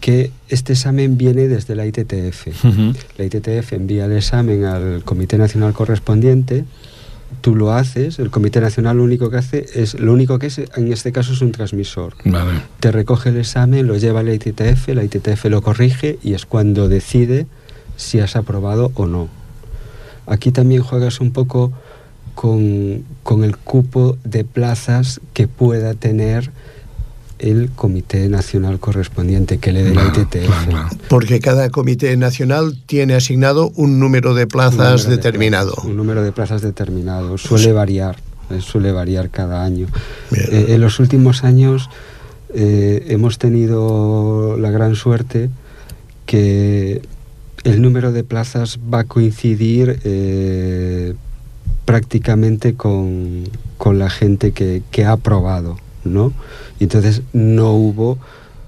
[0.00, 2.48] que este examen viene desde la ITTF.
[2.64, 2.96] Uh -huh.
[3.16, 6.64] La ITTF envía el examen al Comité Nacional correspondiente,
[7.40, 10.58] tú lo haces, el Comité Nacional lo único que hace es, lo único que es
[10.58, 12.14] en este caso es un transmisor.
[12.24, 12.60] Vale.
[12.80, 16.44] Te recoge el examen, lo lleva a la ITTF, la ITTF lo corrige y es
[16.44, 17.46] cuando decide
[18.02, 19.28] si has aprobado o no.
[20.26, 21.72] Aquí también juegas un poco
[22.34, 26.50] con, con, el cupo de plazas que pueda tener
[27.42, 30.68] el Comité Nacional correspondiente que le dé la ITTF.
[30.68, 30.88] Claro.
[31.08, 35.70] Porque cada Comité Nacional tiene asignado un número de plazas número determinado.
[35.70, 37.36] De plazas, un número de plazas determinado.
[37.38, 38.16] Suele variar,
[38.50, 39.88] eh, suele variar cada año.
[40.30, 41.90] Eh, en los últimos años
[42.54, 45.50] eh, hemos tenido la gran suerte
[46.26, 47.02] que
[47.64, 51.14] el número de plazas va a coincidir eh,
[51.84, 53.44] prácticamente con,
[53.78, 56.32] con, la gente que, que, ha aprobado, ¿no?
[56.80, 58.18] Y entonces no hubo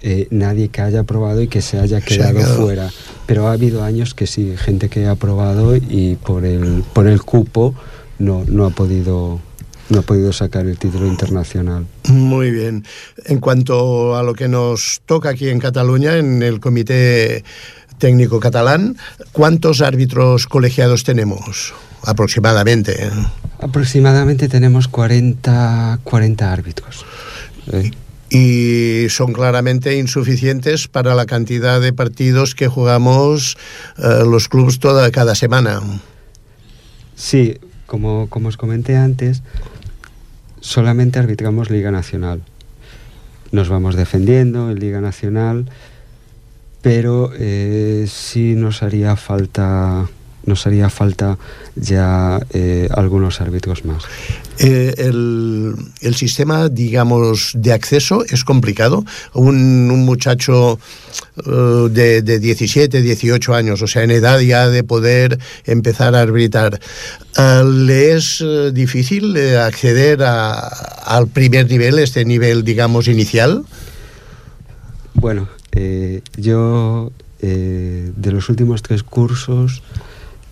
[0.07, 2.91] eh, nadie que haya aprobado y que se haya quedado, se fuera.
[3.27, 7.23] Pero ha habido años que sí, gente que ha aprobado y por el, por el
[7.23, 7.75] cupo
[8.19, 9.41] no, no ha podido
[9.89, 11.87] no ha podido sacar el título internacional.
[12.09, 12.85] Muy bien.
[13.27, 17.45] En cuanto a lo que nos toca aquí en Cataluña, en el Comité
[17.99, 18.97] Técnico Catalán,
[19.33, 23.11] ¿cuántos árbitros colegiados tenemos aproximadamente?
[23.61, 27.05] Aproximadamente tenemos 40, 40 árbitros.
[27.73, 27.91] ¿Eh?
[28.35, 33.57] y son claramente insuficientes para la cantidad de partidos que jugamos
[33.97, 35.81] eh, los clubes toda cada semana.
[37.15, 39.43] Sí, como, como os comenté antes,
[40.61, 42.43] solamente arbitramos Liga Nacional.
[43.53, 45.71] Nos vamos defendiendo en Liga Nacional
[46.85, 50.07] pero eh, sí nos haría falta
[50.44, 51.38] nos haría falta
[51.75, 54.03] ya eh, algunos árbitros más.
[54.59, 59.07] Eh, el, el, sistema, digamos, de acceso es complicado.
[59.33, 60.79] Un, un muchacho
[61.47, 66.20] uh, de, de, 17, 18 años, o sea, en edad ya de poder empezar a
[66.20, 66.79] arbitrar,
[67.38, 73.64] uh, ¿le es uh, difícil acceder a, al primer nivel, este nivel, digamos, inicial?
[75.14, 77.11] Bueno, eh, yo
[77.41, 79.83] eh, de los últimos tres cursos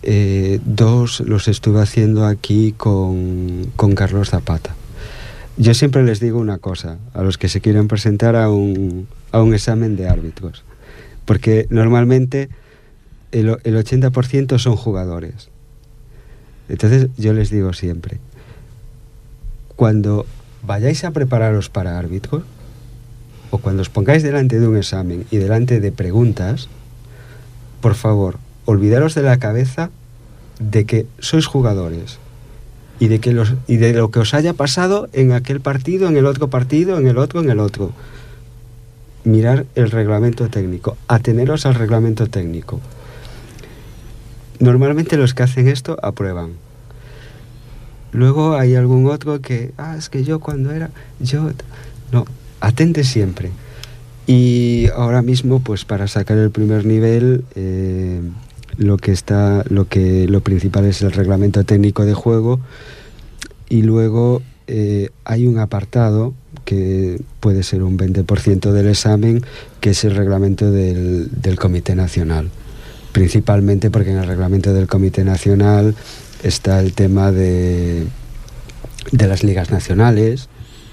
[0.01, 4.75] eh, dos los estuve haciendo aquí con, con, Carlos Zapata.
[5.55, 9.41] Yo siempre les digo una cosa a los que se quieren presentar a un, a
[9.41, 10.65] un examen de árbitros,
[11.23, 12.49] porque normalmente
[13.31, 15.47] el, el 80% son jugadores.
[16.67, 18.19] Entonces yo les digo siempre,
[19.77, 20.25] cuando
[20.63, 22.43] vayáis a prepararos para árbitros,
[23.53, 26.69] o cuando os pongáis delante de un examen y delante de preguntas,
[27.85, 29.91] por favor, olvidaros de la cabeza
[30.57, 32.17] de que sois jugadores
[32.97, 36.17] y de, que los, y de lo que os haya pasado en aquel partido, en
[36.17, 37.93] el otro partido, en el otro, en el otro.
[39.23, 42.81] Mirar el reglamento técnico, ateneros al reglamento técnico.
[44.57, 46.53] Normalmente los que hacen esto aprueban.
[48.13, 50.89] Luego hay algún otro que, ah, es que yo cuando era,
[51.19, 51.51] yo,
[52.11, 52.25] no,
[52.63, 53.51] atente siempre.
[54.25, 58.21] Y ahora mismo, pues para sacar el primer nivel, eh,
[58.77, 62.61] lo que está, lo que lo principal es el reglamento técnico de juego
[63.67, 69.43] y luego eh, hay un apartado que puede ser un 20% del examen,
[69.81, 72.49] que es el reglamento del, del, Comité Nacional.
[73.11, 75.95] Principalmente porque en el reglamento del Comité Nacional
[76.43, 78.07] está el tema de,
[79.11, 80.47] de las ligas nacionales,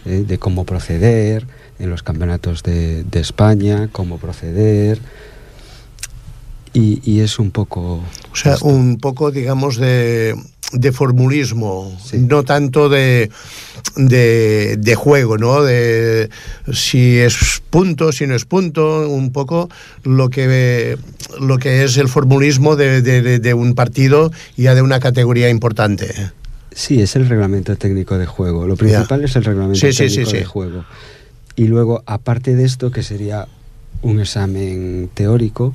[0.07, 1.47] eh, de cómo proceder
[1.79, 5.01] en los campeonatos de, de España, cómo proceder,
[6.73, 8.01] y, y, es un poco...
[8.33, 8.67] O sea, esto.
[8.67, 10.37] un poco, digamos, de,
[10.73, 12.19] de formulismo, sí.
[12.19, 13.31] no tanto de,
[13.97, 15.63] de, de, juego, ¿no?
[15.63, 16.31] De
[16.73, 19.69] si es punto, si no es punto, un poco
[20.05, 20.97] lo que,
[21.41, 26.31] lo que es el formulismo de, de, de un partido ya de una categoría importante.
[26.81, 28.67] Sí, es el reglamento técnico de juego.
[28.67, 29.27] Lo principal yeah.
[29.27, 30.87] es el reglamento sí, técnico sí, sí, de juego.
[31.55, 33.49] Y luego, aparte de esto, que sería
[34.01, 35.75] un examen teórico,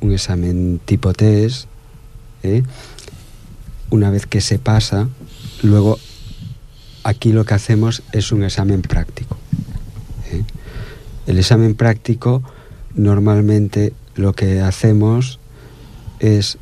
[0.00, 1.68] un examen tipo test,
[2.42, 2.64] ¿eh?
[3.90, 5.08] una vez que se pasa,
[5.62, 6.00] luego
[7.04, 9.38] aquí lo que hacemos es un examen práctico.
[10.32, 10.42] ¿eh?
[11.28, 12.42] El examen práctico
[12.96, 15.38] normalmente lo que hacemos
[16.18, 16.58] es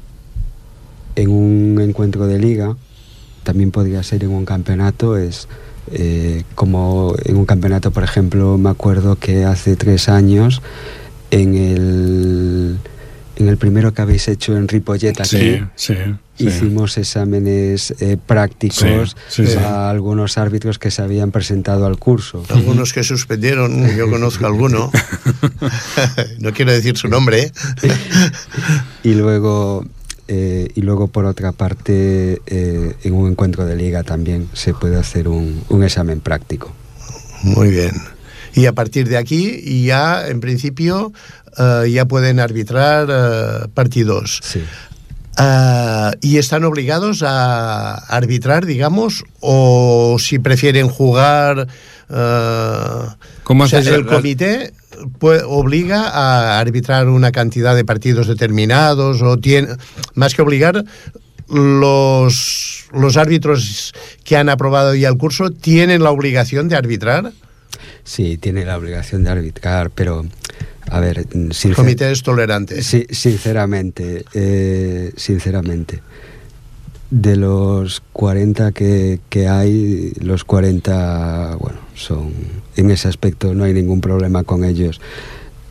[1.14, 2.76] en un encuentro de liga,
[3.46, 5.46] también podría ser en un campeonato, es
[5.92, 10.61] eh, como en un campeonato, por ejemplo, me acuerdo que hace tres años
[11.30, 12.78] en el
[13.37, 15.94] en el primero que habéis hecho en Ripollet aquí, sí, sí,
[16.38, 16.46] sí.
[16.46, 19.14] hicimos exámenes eh, prácticos
[19.62, 22.42] a algunos árbitros que se habían presentado al curso.
[22.48, 24.90] Algunos que suspendieron, yo conozco alguno,
[26.40, 27.52] no quiero decir su nombre.
[29.02, 29.85] y luego
[30.28, 34.96] eh, y luego por otra parte eh, en un encuentro de liga también se puede
[34.96, 36.72] hacer un, un examen práctico.
[37.42, 37.92] Muy bien.
[38.54, 41.12] Y a partir de aquí ya en principio
[41.58, 44.40] uh, ya pueden arbitrar uh, partidos.
[44.42, 44.62] Sí.
[45.38, 51.68] Uh, ¿Y están obligados a arbitrar, digamos, o si prefieren jugar?
[53.42, 54.72] ¿Cómo o sea, el comité
[55.18, 59.68] pues, obliga a arbitrar una cantidad de partidos determinados o tiene,
[60.14, 60.85] más que obligar,
[61.49, 63.92] los, los árbitros
[64.25, 67.33] que han aprobado ya el curso tienen la obligación de arbitrar?
[68.05, 70.25] Sí, tiene la obligación de arbitrar, pero
[70.90, 71.70] a ver, sincer...
[71.70, 72.83] el comité es tolerante.
[72.83, 76.03] Sí, sinceramente, eh, sinceramente,
[77.11, 82.33] de los 40 que, que, hay, los 40, bueno, son,
[82.77, 85.01] en ese aspecto no hay ningún problema con ellos.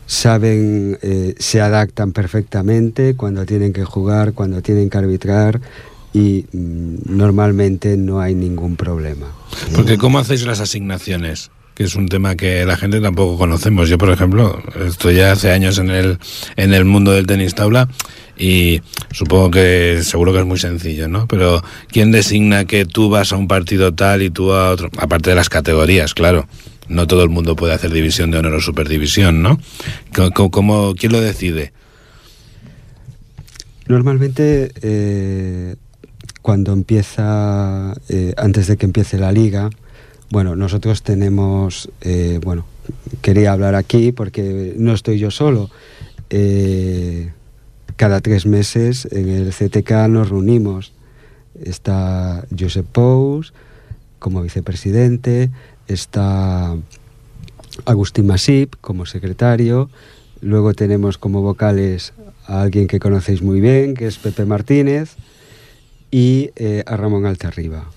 [0.06, 5.60] Saben, eh, se adaptan perfectamente cuando tienen que jugar, cuando tienen que arbitrar
[6.12, 9.26] y mm, normalmente no hay ningún problema.
[9.74, 11.50] Porque ¿cómo hacéis las asignaciones?
[11.76, 13.90] Que es un tema que la gente tampoco conocemos.
[13.90, 16.18] Yo, por ejemplo, estoy ya hace años en el,
[16.56, 17.86] en el mundo del tenis tabla
[18.38, 18.80] y
[19.12, 21.28] supongo que seguro que es muy sencillo, ¿no?
[21.28, 24.88] Pero ¿quién designa que tú vas a un partido tal y tú a otro?
[24.96, 26.48] Aparte de las categorías, claro.
[26.88, 29.60] No todo el mundo puede hacer división de honor o superdivisión, ¿no?
[30.32, 31.74] ¿Cómo, quién lo decide?
[33.86, 35.76] Normalmente, eh,
[36.40, 39.68] cuando empieza, eh, antes de que empiece la liga,
[40.30, 42.66] bueno, nosotros tenemos, eh, bueno,
[43.22, 45.70] quería hablar aquí porque no estoy yo solo.
[46.30, 47.30] eh,
[47.96, 50.92] cada tres meses en el CTK nos reunimos.
[51.62, 53.54] Está Josep Pous
[54.18, 55.50] como vicepresidente,
[55.88, 56.76] está
[57.84, 59.88] Agustín Masip como secretario,
[60.40, 62.12] luego tenemos como vocales
[62.46, 65.16] a alguien que conocéis muy bien, que es Pepe Martínez,
[66.10, 67.90] y eh, a Ramón Altarriba.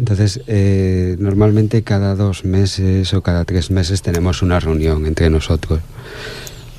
[0.00, 5.80] Entonces, eh, normalmente cada dos meses o cada tres meses tenemos una reunión entre nosotros.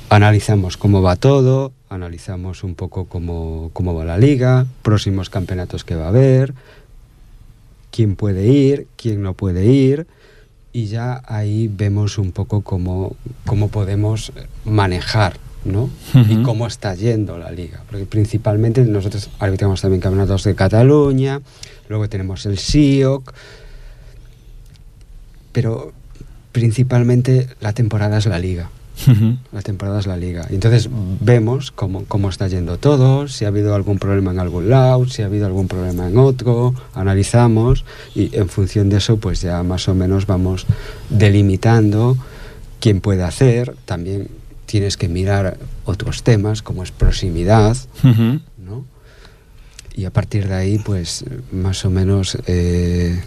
[0.08, 5.94] Analizamos cómo va todo, analizamos un poco cómo, cómo va la liga, próximos campeonatos que
[5.94, 6.52] va a haber,
[7.92, 10.08] quién puede ir, quién no puede ir,
[10.72, 13.14] y ya ahí vemos un poco cómo,
[13.46, 14.32] cómo podemos
[14.64, 15.34] manejar
[15.64, 15.90] ¿no?
[16.14, 17.82] Y cómo está yendo la liga.
[17.90, 21.40] Porque principalmente nosotros arbitramos también campeonatos de Cataluña,
[21.88, 23.32] luego tenemos el SIOC,
[25.52, 25.92] pero
[26.52, 28.70] principalmente la temporada es la liga.
[29.52, 30.46] La temporada es la liga.
[30.50, 30.88] Entonces
[31.20, 35.22] vemos cómo, cómo está yendo todo, si ha habido algún problema en algún lado, si
[35.22, 37.84] ha habido algún problema en otro, analizamos
[38.14, 40.66] y en función de eso pues ya más o menos vamos
[41.10, 42.16] delimitando
[42.80, 44.28] quién puede hacer, también
[44.72, 47.76] tienes que mirar otros temas como es proximidad,
[48.56, 48.86] ¿no?
[49.94, 53.20] Y a partir de ahí, pues más o menos eh,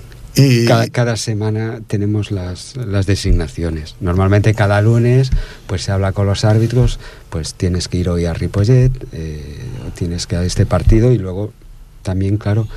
[0.91, 3.95] cada, semana tenemos las, las, designaciones.
[3.99, 5.29] Normalmente cada lunes
[5.67, 9.59] pues se habla con los árbitros, pues tienes que ir hoy a Ripollet, eh,
[9.93, 11.53] tienes que ir a este partido y luego
[12.01, 12.67] también, claro,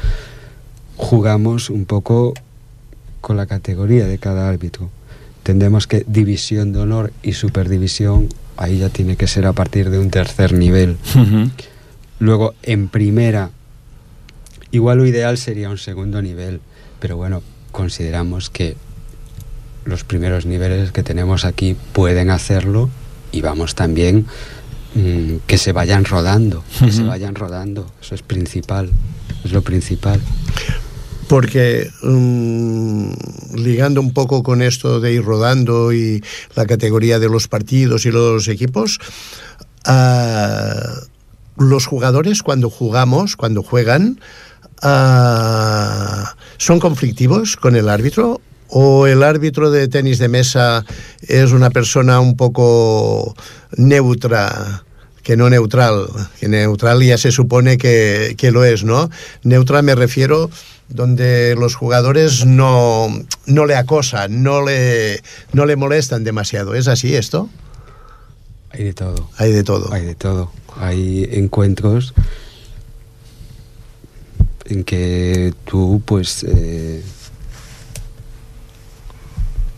[0.99, 2.35] jugamos un poco
[3.23, 4.91] con la categoría de cada árbitro.
[5.39, 8.29] Entendemos que división de honor y superdivisión
[8.59, 10.97] ahí ya tiene que ser a partir de un tercer nivel.
[12.19, 13.51] Luego, en primera,
[14.73, 16.61] igual lo ideal sería un segundo nivel,
[16.99, 18.77] pero bueno, consideramos que
[19.85, 22.91] los primeros niveles que tenemos aquí pueden hacerlo
[23.31, 24.27] y vamos también
[24.95, 28.91] mm, que se vayan rodando, que se vayan rodando, eso es principal,
[29.45, 30.21] es lo principal
[31.29, 33.13] porque um,
[33.55, 36.25] ligando un poco con esto de ir rodando y
[36.55, 38.99] la categoría de los partidos y los equipos,
[39.87, 44.21] uh, los jugadores cuando jugamos, cuando juegan,
[44.83, 46.25] uh,
[46.57, 50.85] son conflictivos con el árbitro o el árbitro de tenis de mesa
[51.23, 53.35] es una persona un poco
[53.77, 54.85] neutra
[55.23, 56.07] que no neutral,
[56.41, 59.11] que neutral ya se supone que, que lo es, ¿no?
[59.43, 60.51] Neutral me refiero
[60.89, 63.09] donde los jugadores no,
[63.47, 66.75] no le acosan, no le, no le molestan demasiado.
[66.75, 67.49] ¿Es así esto?
[68.71, 69.29] Hay de todo.
[69.37, 69.93] Hay de todo.
[69.93, 70.51] Hay de todo.
[70.77, 72.15] Hay encuentros
[74.67, 77.03] en que tú, pues, eh,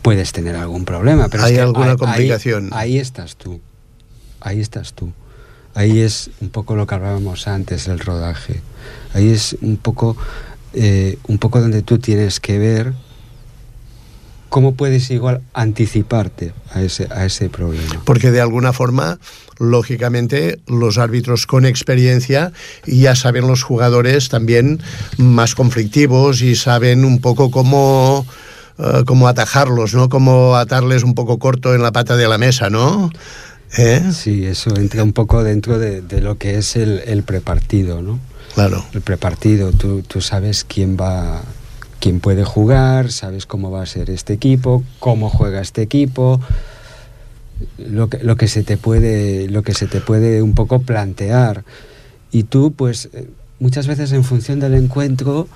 [0.03, 1.29] puedes tener algún problema.
[1.29, 2.71] Pero ¿Hay alguna complicación?
[2.73, 3.61] Ahí, ahí, estás tú.
[4.41, 5.13] Ahí estás tú.
[5.81, 8.61] Ahí es un poco lo que hablábamos antes, el rodaje.
[9.15, 10.15] Ahí es un poco
[10.75, 12.93] eh, un poco donde tú tienes que ver
[14.51, 18.03] cómo puedes igual anticiparte a ese, a ese problema.
[18.05, 19.19] Porque de alguna forma,
[19.59, 22.53] lógicamente, los árbitros con experiencia
[22.85, 24.83] ya saben los jugadores también
[25.17, 28.27] más conflictivos y saben un poco cómo,
[28.77, 30.11] uh, cómo atajarlos, ¿no?
[30.11, 33.11] Cómo atarles un poco corto en la pata de la mesa, ¿no?
[33.77, 34.11] ¿Eh?
[34.13, 38.19] Sí, eso entra un poco dentro de, de lo que es el, el prepartido, ¿no?
[38.55, 38.85] Claro.
[38.93, 41.43] El prepartido, tú, tú sabes quién va,
[42.01, 46.41] quién puede jugar, sabes cómo va a ser este equipo, cómo juega este equipo,
[47.79, 51.65] lo que, lo que se te puede, lo que se te puede un poco plantear.
[52.33, 53.29] Y tú, pues, eh,
[53.61, 55.47] muchas veces en función del encuentro,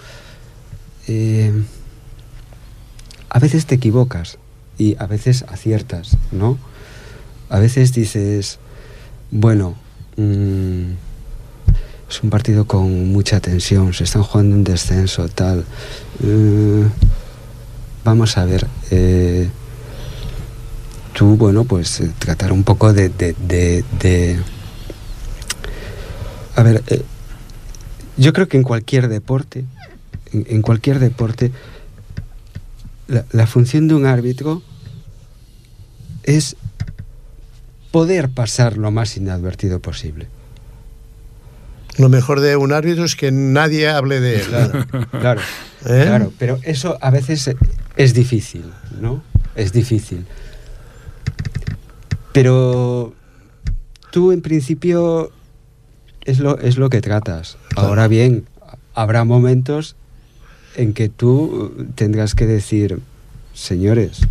[1.09, 1.53] eh,
[3.29, 4.39] a veces te equivocas
[4.79, 6.59] y a veces aciertas, ¿no?
[7.49, 8.59] A veces dices,
[9.31, 9.75] bueno,
[10.17, 10.93] mmm,
[12.09, 15.65] es un partido con mucha tensión, se están jugando un descenso, tal.
[16.21, 16.85] Uh,
[18.05, 18.67] vamos a ver.
[18.91, 19.49] Eh,
[21.13, 23.09] tú, bueno, pues eh, tratar un poco de...
[23.09, 23.35] de,
[23.99, 24.41] de,
[26.57, 27.03] a ver, eh,
[28.17, 29.65] yo creo que en cualquier deporte,
[30.33, 31.51] en, cualquier deporte,
[33.09, 34.63] la función de un árbitro
[36.23, 36.57] es
[37.95, 40.27] poder pasar lo más inadvertido posible.
[41.97, 44.47] Lo mejor de un árbitro es que nadie hable de él.
[44.49, 45.41] Claro, claro,
[45.87, 46.03] ¿Eh?
[46.05, 47.55] claro, pero eso a veces
[47.95, 48.65] es difícil,
[49.01, 49.23] ¿no?
[49.55, 50.27] Es difícil.
[52.33, 53.15] Pero
[54.11, 55.31] tú en principio
[56.25, 57.59] es lo, es lo que tratas.
[57.69, 57.91] Claro.
[57.91, 58.45] Ahora bien,
[58.95, 59.95] habrá momentos
[60.75, 62.99] en que tú tendrás que decir,
[63.53, 64.23] señores,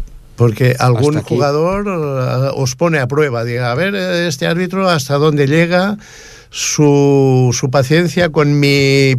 [0.44, 5.16] Porque algún jugador eh, os pone a prueba, diga, a ver eh, este árbitro hasta
[5.16, 5.96] dónde llega
[6.50, 9.16] su, su paciencia con mi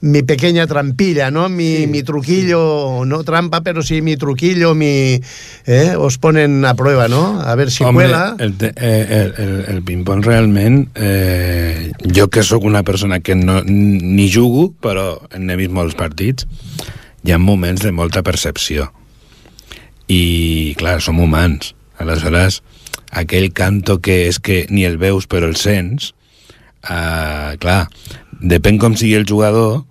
[0.00, 1.48] mi pequeña trampilla, ¿no?
[1.48, 5.20] Mi, Sí, mi truquillo, no trampa, pero sí mi truquillo, mi...
[5.66, 5.94] ¿eh?
[5.98, 7.40] Os ponen a prueba, ¿no?
[7.40, 8.36] A ver si Home, cuela.
[8.38, 8.72] el, eh,
[9.36, 14.70] el, el, el ping-pong realment, eh, jo que sóc una persona que no, ni jugo,
[14.80, 15.20] però
[15.58, 16.46] vist molts partits,
[17.26, 18.92] hi ha moments de molta percepció.
[20.10, 21.74] I, clar, som humans.
[22.00, 22.60] Aleshores,
[23.10, 26.12] aquell canto que és que ni el veus però el sents,
[26.88, 27.84] eh, clar,
[28.40, 29.84] depèn com sigui el jugador,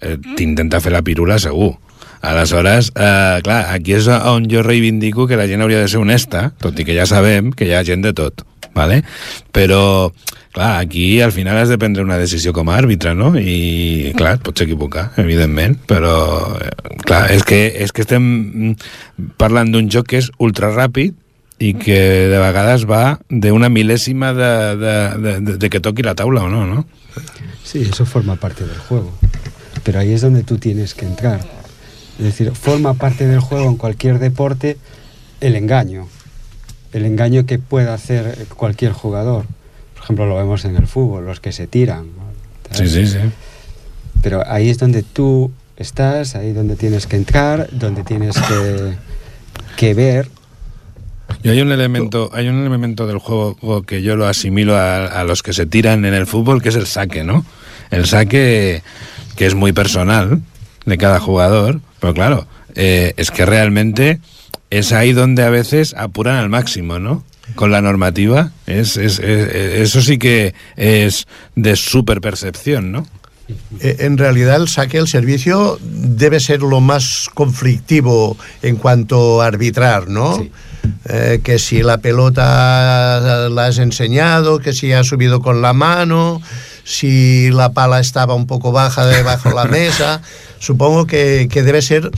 [0.00, 1.76] eh, t'intenta fer la pirula segur.
[2.20, 6.52] Aleshores, eh, clar, aquí és on jo reivindico que la gent hauria de ser honesta,
[6.58, 8.42] tot i que ja sabem que hi ha gent de tot,
[8.74, 9.04] ¿vale?
[9.52, 10.12] però,
[10.58, 13.30] clar, aquí al final has de prendre una decisió com a àrbitre, no?
[13.38, 16.72] I, clar, et pots equivocar, evidentment, però, eh,
[17.06, 18.74] clar, és que, és que estem
[19.38, 21.14] parlant d'un joc que és ultra ràpid
[21.62, 22.00] i que
[22.30, 23.20] de vegades va
[24.34, 24.50] de,
[24.82, 26.86] de, de, de que toqui la taula o no, no?
[27.62, 29.12] Sí, eso forma parte del juego.
[29.84, 31.40] Pero ahí es donde tú tienes que entrar.
[32.18, 34.76] Es decir, forma parte del juego en cualquier deporte
[35.40, 36.08] el engaño.
[36.92, 39.46] El engaño que pueda hacer cualquier jugador.
[40.08, 42.06] Por ejemplo, lo vemos en el fútbol, los que se tiran.
[42.70, 43.18] Sí, sí, sí.
[44.22, 48.94] Pero ahí es donde tú estás, ahí donde tienes que entrar, donde tienes que,
[49.76, 50.30] que ver.
[51.42, 55.24] Y hay un elemento, hay un elemento del juego que yo lo asimilo a, a
[55.24, 57.44] los que se tiran en el fútbol, que es el saque, ¿no?
[57.90, 58.82] El saque
[59.36, 60.40] que es muy personal
[60.86, 62.46] de cada jugador, pero claro,
[62.76, 64.20] eh, es que realmente
[64.70, 67.24] es ahí donde a veces apuran al máximo, ¿no?
[67.54, 71.26] Con la normativa, es, es- es- eso sí que es
[71.56, 73.06] de super percepción, ¿no?
[73.80, 79.46] Eh, En realidad el saque, el servicio, debe ser lo más conflictivo en cuanto a
[79.46, 80.36] arbitrar, ¿no?
[80.36, 80.52] Sí.
[81.08, 86.40] Eh, que si la pelota la has enseñado, que si has subido con la mano,
[86.84, 90.22] si la pala estaba un poco baja debajo de la mesa.
[90.60, 92.10] Supongo que, que debe ser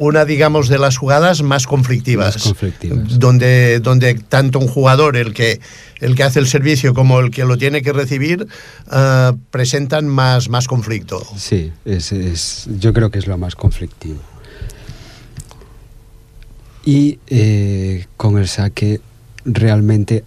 [0.00, 2.34] una, digamos, de las jugadas más conflictivas.
[2.36, 3.18] Más conflictivas.
[3.18, 5.60] Donde, donde tanto un jugador, el que,
[6.00, 8.46] el que hace el servicio, como el que lo tiene que recibir,
[8.90, 11.22] eh, presentan más, más conflicto.
[11.36, 14.18] Sí, es, es- yo creo que es lo más conflictivo.
[16.84, 19.00] Y eh, con el saque
[19.44, 20.24] realmente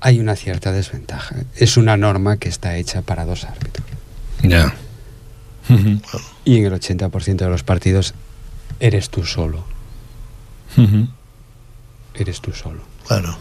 [0.00, 1.36] hay una cierta desventaja.
[1.56, 3.86] Es una norma que está hecha para dos árbitros.
[4.42, 4.74] Ya.
[6.44, 8.14] Y en el 80% de los partidos
[8.80, 9.64] eres tú solo.
[12.14, 12.80] Eres tú solo.
[13.06, 13.36] Claro.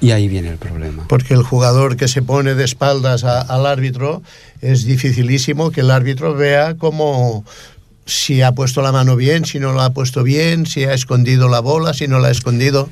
[0.00, 1.06] Y ahí viene el problema.
[1.08, 4.22] Porque el jugador que se pone de espaldas a- al árbitro
[4.60, 7.44] es dificilísimo que el árbitro vea cómo
[8.06, 11.48] si ha puesto la mano bien, si no la ha puesto bien, si ha escondido
[11.48, 12.88] la bola, si no la ha escondido.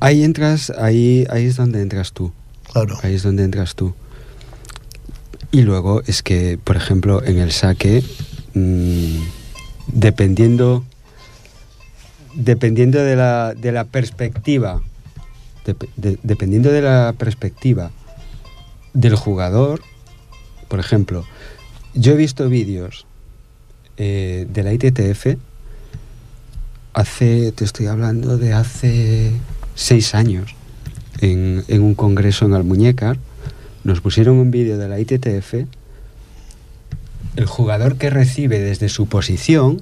[0.00, 2.32] Ahí entras, ahí, ahí es donde entras tú.
[2.72, 2.96] Claro.
[3.02, 3.94] Ahí es donde entras tú.
[5.50, 8.04] Y luego es que, por ejemplo, en el saque,
[8.58, 9.22] mm,
[9.92, 10.84] dependiendo,
[12.34, 14.82] dependiendo de la, de la perspectiva,
[15.66, 17.90] dep- de- dependiendo de la perspectiva
[18.94, 19.80] del jugador,
[20.68, 21.24] por ejemplo,
[21.94, 23.06] yo he visto vídeos
[23.96, 25.36] eh, de la ITTF
[26.94, 29.32] hace, te estoy hablando de hace
[29.74, 30.54] seis años,
[31.20, 33.18] en, en un congreso en Almuñécar,
[33.84, 35.66] nos pusieron un vídeo de la ITTF,
[37.38, 39.80] el jugador que recibe desde su posición,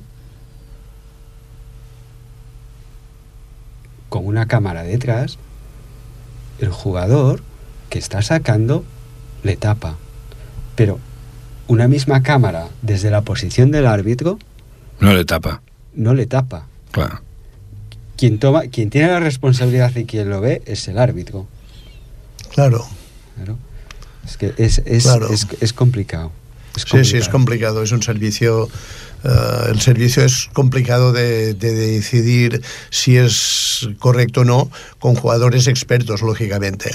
[4.10, 5.38] con una cámara detrás,
[6.58, 7.40] el jugador
[7.88, 8.84] que está sacando
[9.42, 9.96] le tapa.
[10.74, 10.98] Pero
[11.66, 14.38] una misma cámara desde la posición del árbitro
[15.00, 15.62] No le tapa,
[15.94, 16.66] no le tapa.
[16.90, 17.22] claro.
[18.18, 21.46] Quien, toma, quien tiene la responsabilidad y quien lo ve es el árbitro.
[22.52, 22.84] Claro.
[23.34, 23.56] Claro.
[24.26, 25.30] Es que es, es, Claro.
[25.30, 26.32] es, es complicado.
[26.76, 27.82] Es Sí, sí, es complicado.
[27.82, 28.68] Es un servicio.
[29.24, 35.66] eh, el servicio es complicado de, de decidir si es correcto o no con jugadores
[35.66, 36.90] expertos, lógicamente.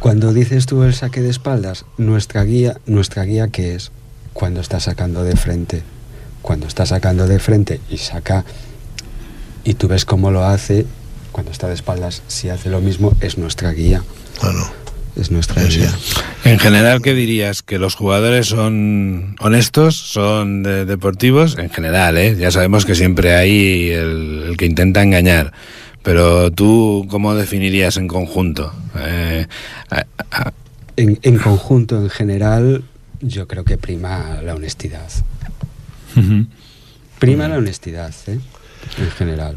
[0.00, 3.92] Cuando dices tú el saque de espaldas, nuestra guía, nuestra guía ¿qué es?
[4.32, 5.82] Cuando está sacando de frente.
[6.42, 8.44] Cuando está sacando de frente y saca
[9.64, 10.86] y tú ves cómo lo hace,
[11.32, 14.04] cuando está de espaldas, si hace lo mismo, es nuestra guía.
[14.38, 14.70] Claro.
[15.16, 15.90] Es nuestra guía.
[16.44, 17.62] En general, ¿qué dirías?
[17.62, 21.56] ¿Que los jugadores son honestos, son de- deportivos?
[21.58, 22.36] En general, ¿eh?
[22.38, 25.52] Ya sabemos que siempre hay el, el que intenta engañar.
[26.02, 28.72] Pero tú, ¿cómo definirías en conjunto?
[28.98, 29.46] Eh,
[29.90, 30.52] a- a-
[30.96, 32.84] En, en conjunto, en general,
[33.20, 35.08] yo creo que prima la honestidad.
[37.18, 38.38] Prima la honestidad, ¿eh?
[38.98, 39.56] en general.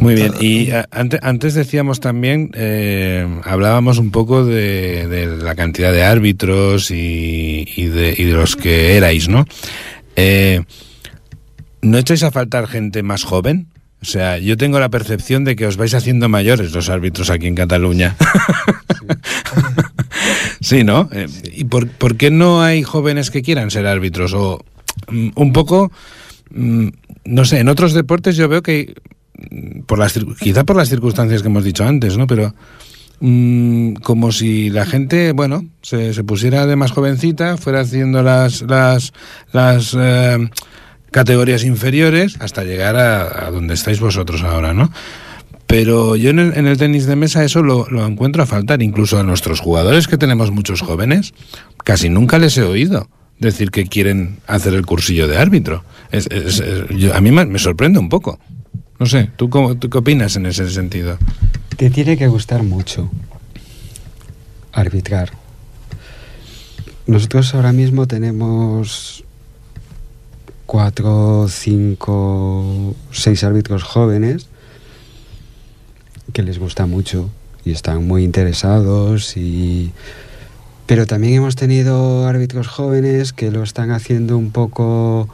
[0.00, 5.92] Muy bien, y ante- antes decíamos también, eh, hablábamos un poco de, de la cantidad
[5.92, 9.44] de árbitros y, y de, y de los que erais, ¿no?
[10.16, 10.62] Eh,
[11.82, 13.68] ¿No echáis a faltar gente más joven?
[14.02, 17.46] O sea, yo tengo la percepción de que os vais haciendo mayores los árbitros aquí
[17.46, 18.16] en Cataluña.
[20.60, 21.08] sí, ¿no?
[21.12, 24.32] Eh, ¿Y por, por qué no hay jóvenes que quieran ser árbitros?
[24.34, 24.64] O
[25.10, 25.92] mm, un poco,
[26.50, 26.88] mm,
[27.26, 28.94] no sé, en otros deportes yo veo que
[29.86, 32.26] por las quizá por las circunstancias que hemos dicho antes, ¿no?
[32.26, 32.54] Pero
[33.20, 38.62] mm, como si la gente, bueno, se, se pusiera de más jovencita, fuera haciendo las
[38.62, 39.12] las
[39.52, 40.48] las eh,
[41.10, 44.90] categorías inferiores hasta llegar a, donde estáis vosotros ahora, ¿no?
[45.66, 48.82] Pero yo en el, en el tenis de mesa eso lo, lo encuentro a faltar,
[48.82, 51.32] incluso a nuestros jugadores que tenemos muchos jóvenes,
[51.84, 55.84] casi nunca les he oído decir que quieren hacer el cursillo de árbitro.
[56.10, 56.28] Es-
[56.90, 58.38] yo- a mí me sorprende un poco.
[59.00, 61.16] No sé, ¿tú, cómo, ¿tú qué opinas en ese sentido?
[61.78, 63.10] Te tiene que gustar mucho
[64.72, 65.30] arbitrar.
[67.06, 69.24] Nosotros ahora mismo tenemos
[70.66, 74.48] cuatro, cinco, seis árbitros jóvenes
[76.34, 77.30] que les gusta mucho
[77.64, 79.92] y están muy interesados y
[80.84, 85.30] pero también hemos tenido árbitros jóvenes que lo están haciendo un poco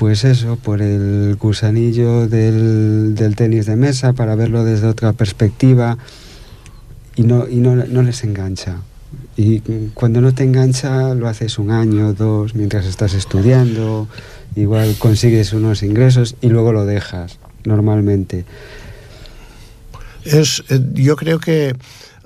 [0.00, 5.98] pues eso, por el gusanillo del, del tenis de mesa, para verlo desde otra perspectiva
[7.16, 8.78] y no, y no, no les engancha.
[9.36, 9.60] Y
[9.92, 14.08] cuando no te engancha lo haces un año, dos, mientras estás estudiando,
[14.56, 18.46] igual consigues unos ingresos y luego lo dejas, normalmente.
[20.24, 21.74] Es, eh, yo creo que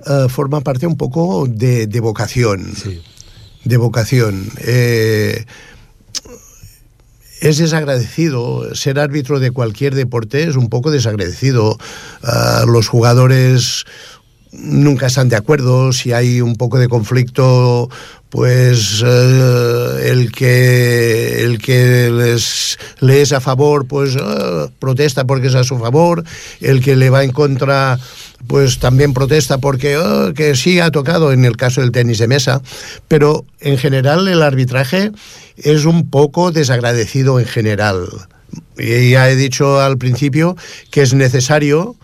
[0.07, 2.73] eh, forma parte un poco de, de vocación.
[2.77, 3.03] Sí.
[3.65, 4.47] de vocación.
[4.59, 5.45] Eh,
[7.45, 8.75] es desagradecido.
[8.75, 11.77] Ser árbitro de cualquier deporte es un poco desagradecido.
[12.23, 13.85] Ah, los jugadores
[14.59, 15.93] nunca están de acuerdo.
[15.93, 17.89] Si hay un poco de conflicto,
[18.31, 25.49] pues eh, el que el que les le es a favor, pues ah, protesta porque
[25.49, 26.25] es a su favor.
[26.61, 27.99] El que le va en contra
[28.47, 32.29] pues también protesta porque oh, que sí ha tocado en el caso del tenis de
[32.29, 32.61] mesa,
[33.09, 35.13] pero en general el arbitraje
[35.57, 38.09] es un poco desagradecido en general.
[38.79, 40.57] Y ya he dicho al principio
[40.91, 41.97] que es necesario,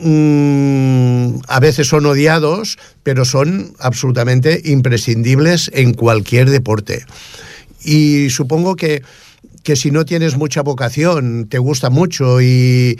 [0.00, 7.04] mm, a veces son odiados, pero son absolutamente imprescindibles en cualquier deporte.
[7.84, 9.02] Y supongo que
[9.68, 12.98] que si no tienes mucha vocación, te gusta mucho y,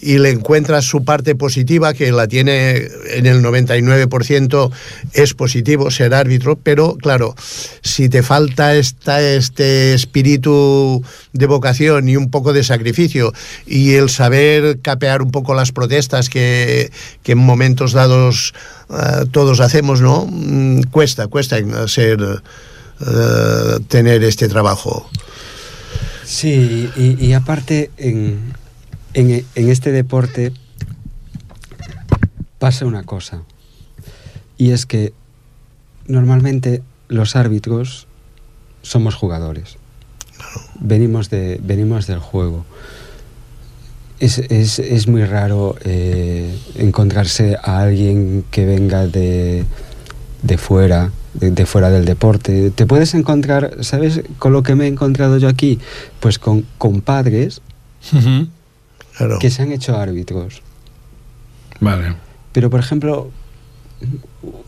[0.00, 4.70] y, le encuentras su parte positiva, que la tiene en el 99%,
[5.12, 7.34] es positivo ser árbitro, pero claro,
[7.82, 11.02] si te falta esta, este espíritu
[11.32, 13.32] de vocación y un poco de sacrificio
[13.66, 16.92] y el saber capear un poco las protestas que,
[17.24, 18.54] en momentos dados
[18.88, 20.28] uh, todos hacemos, ¿no?
[20.30, 21.56] Mm, cuesta, cuesta
[21.88, 25.10] ser, uh, tener este trabajo.
[26.24, 28.54] Sí, y, y aparte en,
[29.12, 30.52] en, en, este deporte
[32.58, 33.42] pasa una cosa,
[34.56, 35.12] y es que
[36.06, 38.06] normalmente los árbitros
[38.82, 39.76] somos jugadores,
[40.80, 42.64] venimos, de, venimos del juego.
[44.20, 49.64] Es, es, es muy raro eh, encontrarse a alguien que venga de,
[50.44, 52.70] de fuera, de, de, fuera del deporte.
[52.70, 55.78] Te puedes encontrar, ¿sabes con lo que me he encontrado yo aquí?
[56.20, 57.62] Pues con, con padres
[58.12, 58.48] uh -huh.
[59.16, 59.38] claro.
[59.38, 60.62] que se han hecho árbitros.
[61.80, 62.14] Vale.
[62.52, 63.30] Pero, por ejemplo,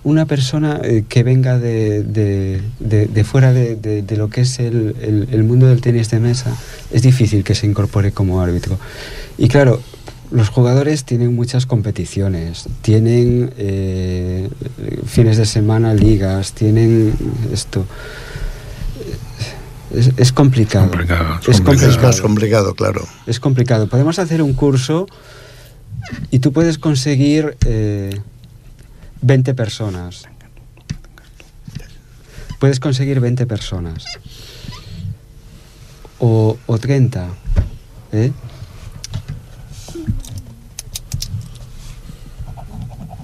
[0.03, 2.63] una persona eh, que venga de, de,
[3.07, 6.57] de fuera de, lo que es el, el, el mundo del tenis de mesa,
[6.91, 8.79] es difícil que se incorpore como árbitro.
[9.37, 9.81] Y claro,
[10.31, 14.49] los jugadores tienen muchas competiciones, tienen eh,
[15.07, 17.15] fines de semana ligas, tienen
[17.53, 17.87] esto.
[19.95, 20.89] Es, es complicado.
[20.89, 22.11] Complicado, es, complicado.
[22.11, 23.07] es complicado, claro.
[23.27, 23.89] Es complicado.
[23.89, 25.07] Podemos hacer un curso
[26.31, 28.21] y tú puedes conseguir eh,
[29.23, 30.25] 20 personas.
[32.59, 34.05] Puedes conseguir 20 personas.
[36.19, 37.29] O, o 30.
[38.13, 38.33] ¿eh?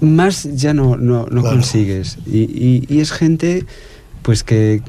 [0.02, 1.56] Más ya no, no, no claro.
[1.56, 2.18] consigues.
[2.26, 3.64] Y, y, y, es gente,
[4.22, 4.82] pues que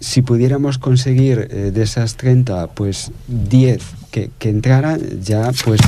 [0.00, 5.80] si pudiéramos conseguir eh, de esas 30, pues 10 que, que entraran, ya pues,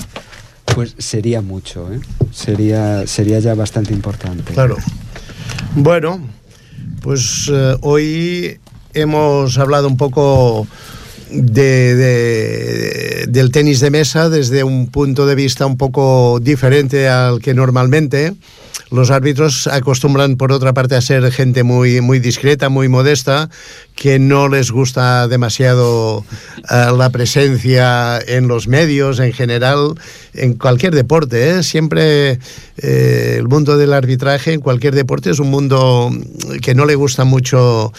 [0.74, 2.00] pues sería mucho, ¿eh?
[2.32, 4.52] sería, sería ya bastante importante.
[4.52, 4.76] Claro.
[5.74, 6.20] Bueno,
[7.02, 8.58] pues eh, hoy
[8.94, 10.66] hemos hablado un poco
[11.30, 17.40] de, de, del tenis de mesa desde un punto de vista un poco diferente al
[17.40, 18.34] que normalmente.
[18.90, 23.50] Los árbitros acostumbran, por otra parte, a ser gente muy, muy discreta, muy modesta,
[23.96, 29.94] que no les gusta demasiado uh, la presencia en los medios en general,
[30.34, 31.50] en cualquier deporte.
[31.50, 31.62] ¿eh?
[31.64, 32.38] Siempre
[32.76, 36.12] eh, el mundo del arbitraje en cualquier deporte es un mundo
[36.62, 37.92] que no le gusta mucho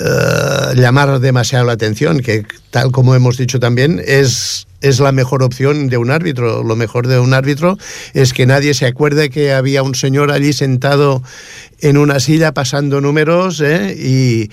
[0.00, 5.42] uh, llamar demasiado la atención, que tal como hemos dicho también, es es la mejor
[5.42, 6.62] opción de un árbitro.
[6.62, 7.78] Lo mejor de un árbitro
[8.12, 11.22] es que nadie se acuerde que había un señor allí sentado
[11.80, 13.96] en una silla pasando números ¿eh?
[13.98, 14.50] y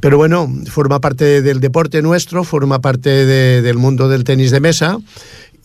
[0.00, 4.60] pero bueno, forma parte del deporte nuestro, forma parte de, del mundo del tenis de
[4.60, 4.98] mesa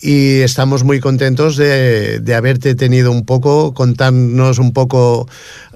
[0.02, 5.28] y estamos muy contentos de, de, haberte tenido un poco, contarnos un poco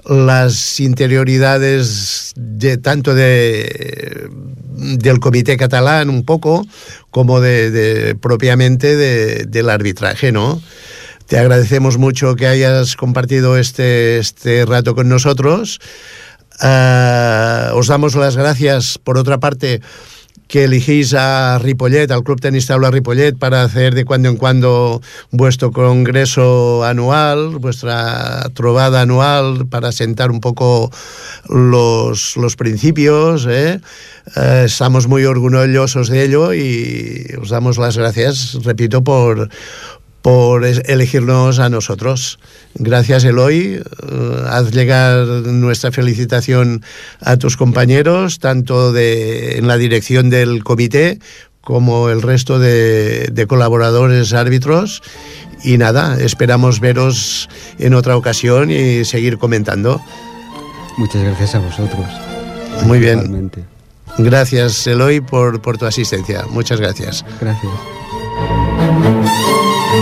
[0.04, 4.28] las interioridades de tanto de
[4.80, 6.66] del comité catalán un poco
[7.10, 10.60] como de, propiamente de, del arbitraje, ¿no?
[11.26, 15.78] Te agradecemos mucho que hayas compartido este, este rato con nosotros.
[16.62, 19.80] Uh, os damos las gracias, por otra parte,
[20.50, 25.00] que elegís a Ripollet, al Club Tenis Taula Ripollet, para hacer de cuando en cuando
[25.30, 30.90] vuestro congreso anual, vuestra trovada anual, para sentar un poco
[31.48, 33.46] los, los principios.
[33.48, 33.80] ¿eh?
[34.34, 39.48] Eh, estamos muy orgullosos de ello y os damos las gracias, repito, por,
[40.22, 42.38] por elegirnos a nosotros.
[42.74, 43.82] Gracias, Eloy.
[44.02, 46.82] Uh, haz llegar nuestra felicitación
[47.20, 51.18] a tus compañeros, tanto de, en la dirección del comité
[51.62, 55.02] como el resto de, de colaboradores árbitros.
[55.62, 57.48] Y nada, esperamos veros
[57.78, 60.00] en otra ocasión y seguir comentando.
[60.96, 62.06] Muchas gracias a vosotros.
[62.84, 63.50] Muy bien.
[64.18, 66.44] Gracias, Eloy, por, por tu asistencia.
[66.50, 67.24] Muchas gracias.
[67.40, 67.72] Gracias.
[69.90, 69.96] Bé,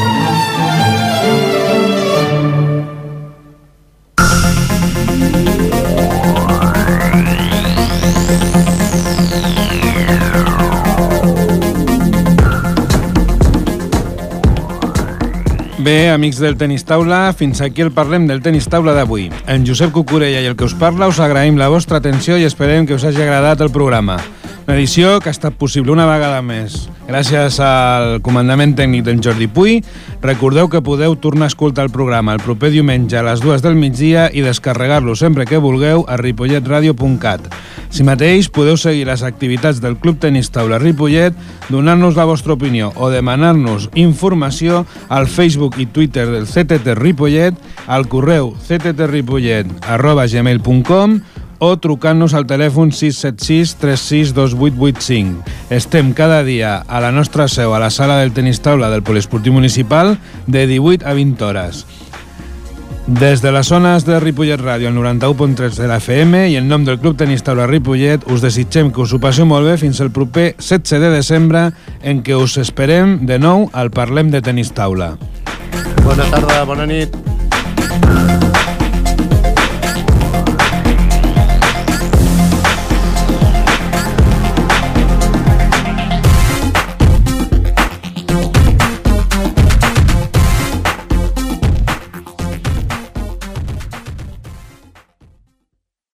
[16.13, 19.33] amics del Tenis Taula, fins aquí el parlem del Tenis Taula d'avui.
[19.49, 22.85] En Josep Cucurella i el que us parla us agraïm la vostra atenció i esperem
[22.85, 24.21] que us hagi agradat el programa.
[24.69, 26.75] Una edició que ha estat possible una vegada més.
[27.07, 29.79] Gràcies al comandament tècnic d'en Jordi Puy.
[30.21, 33.79] Recordeu que podeu tornar a escoltar el programa el proper diumenge a les dues del
[33.81, 37.49] migdia i descarregar-lo sempre que vulgueu a ripolletradio.cat.
[37.89, 41.33] Si mateix podeu seguir les activitats del Club Tenis Taula Ripollet,
[41.73, 47.57] donar-nos la vostra opinió o demanar-nos informació al Facebook i Twitter del CTT Ripollet,
[47.89, 51.23] al correu cttripollet arroba gmail.com
[51.59, 55.45] o trucant-nos al telèfon 676 362885.
[55.75, 59.53] Estem cada dia a la nostra seu a la sala del tenis taula del Poliesportiu
[59.53, 61.87] Municipal de 18 a 20 hores.
[63.09, 66.85] Des de les zones de Ripollet Ràdio, al 91.3 de la FM i en nom
[66.85, 70.13] del Club Tenis Taula Ripollet, us desitgem que us ho passeu molt bé fins al
[70.13, 71.71] proper 16 de desembre
[72.05, 75.15] en què us esperem de nou al Parlem de Tenis Taula.
[76.05, 77.17] Bona tarda, bona nit.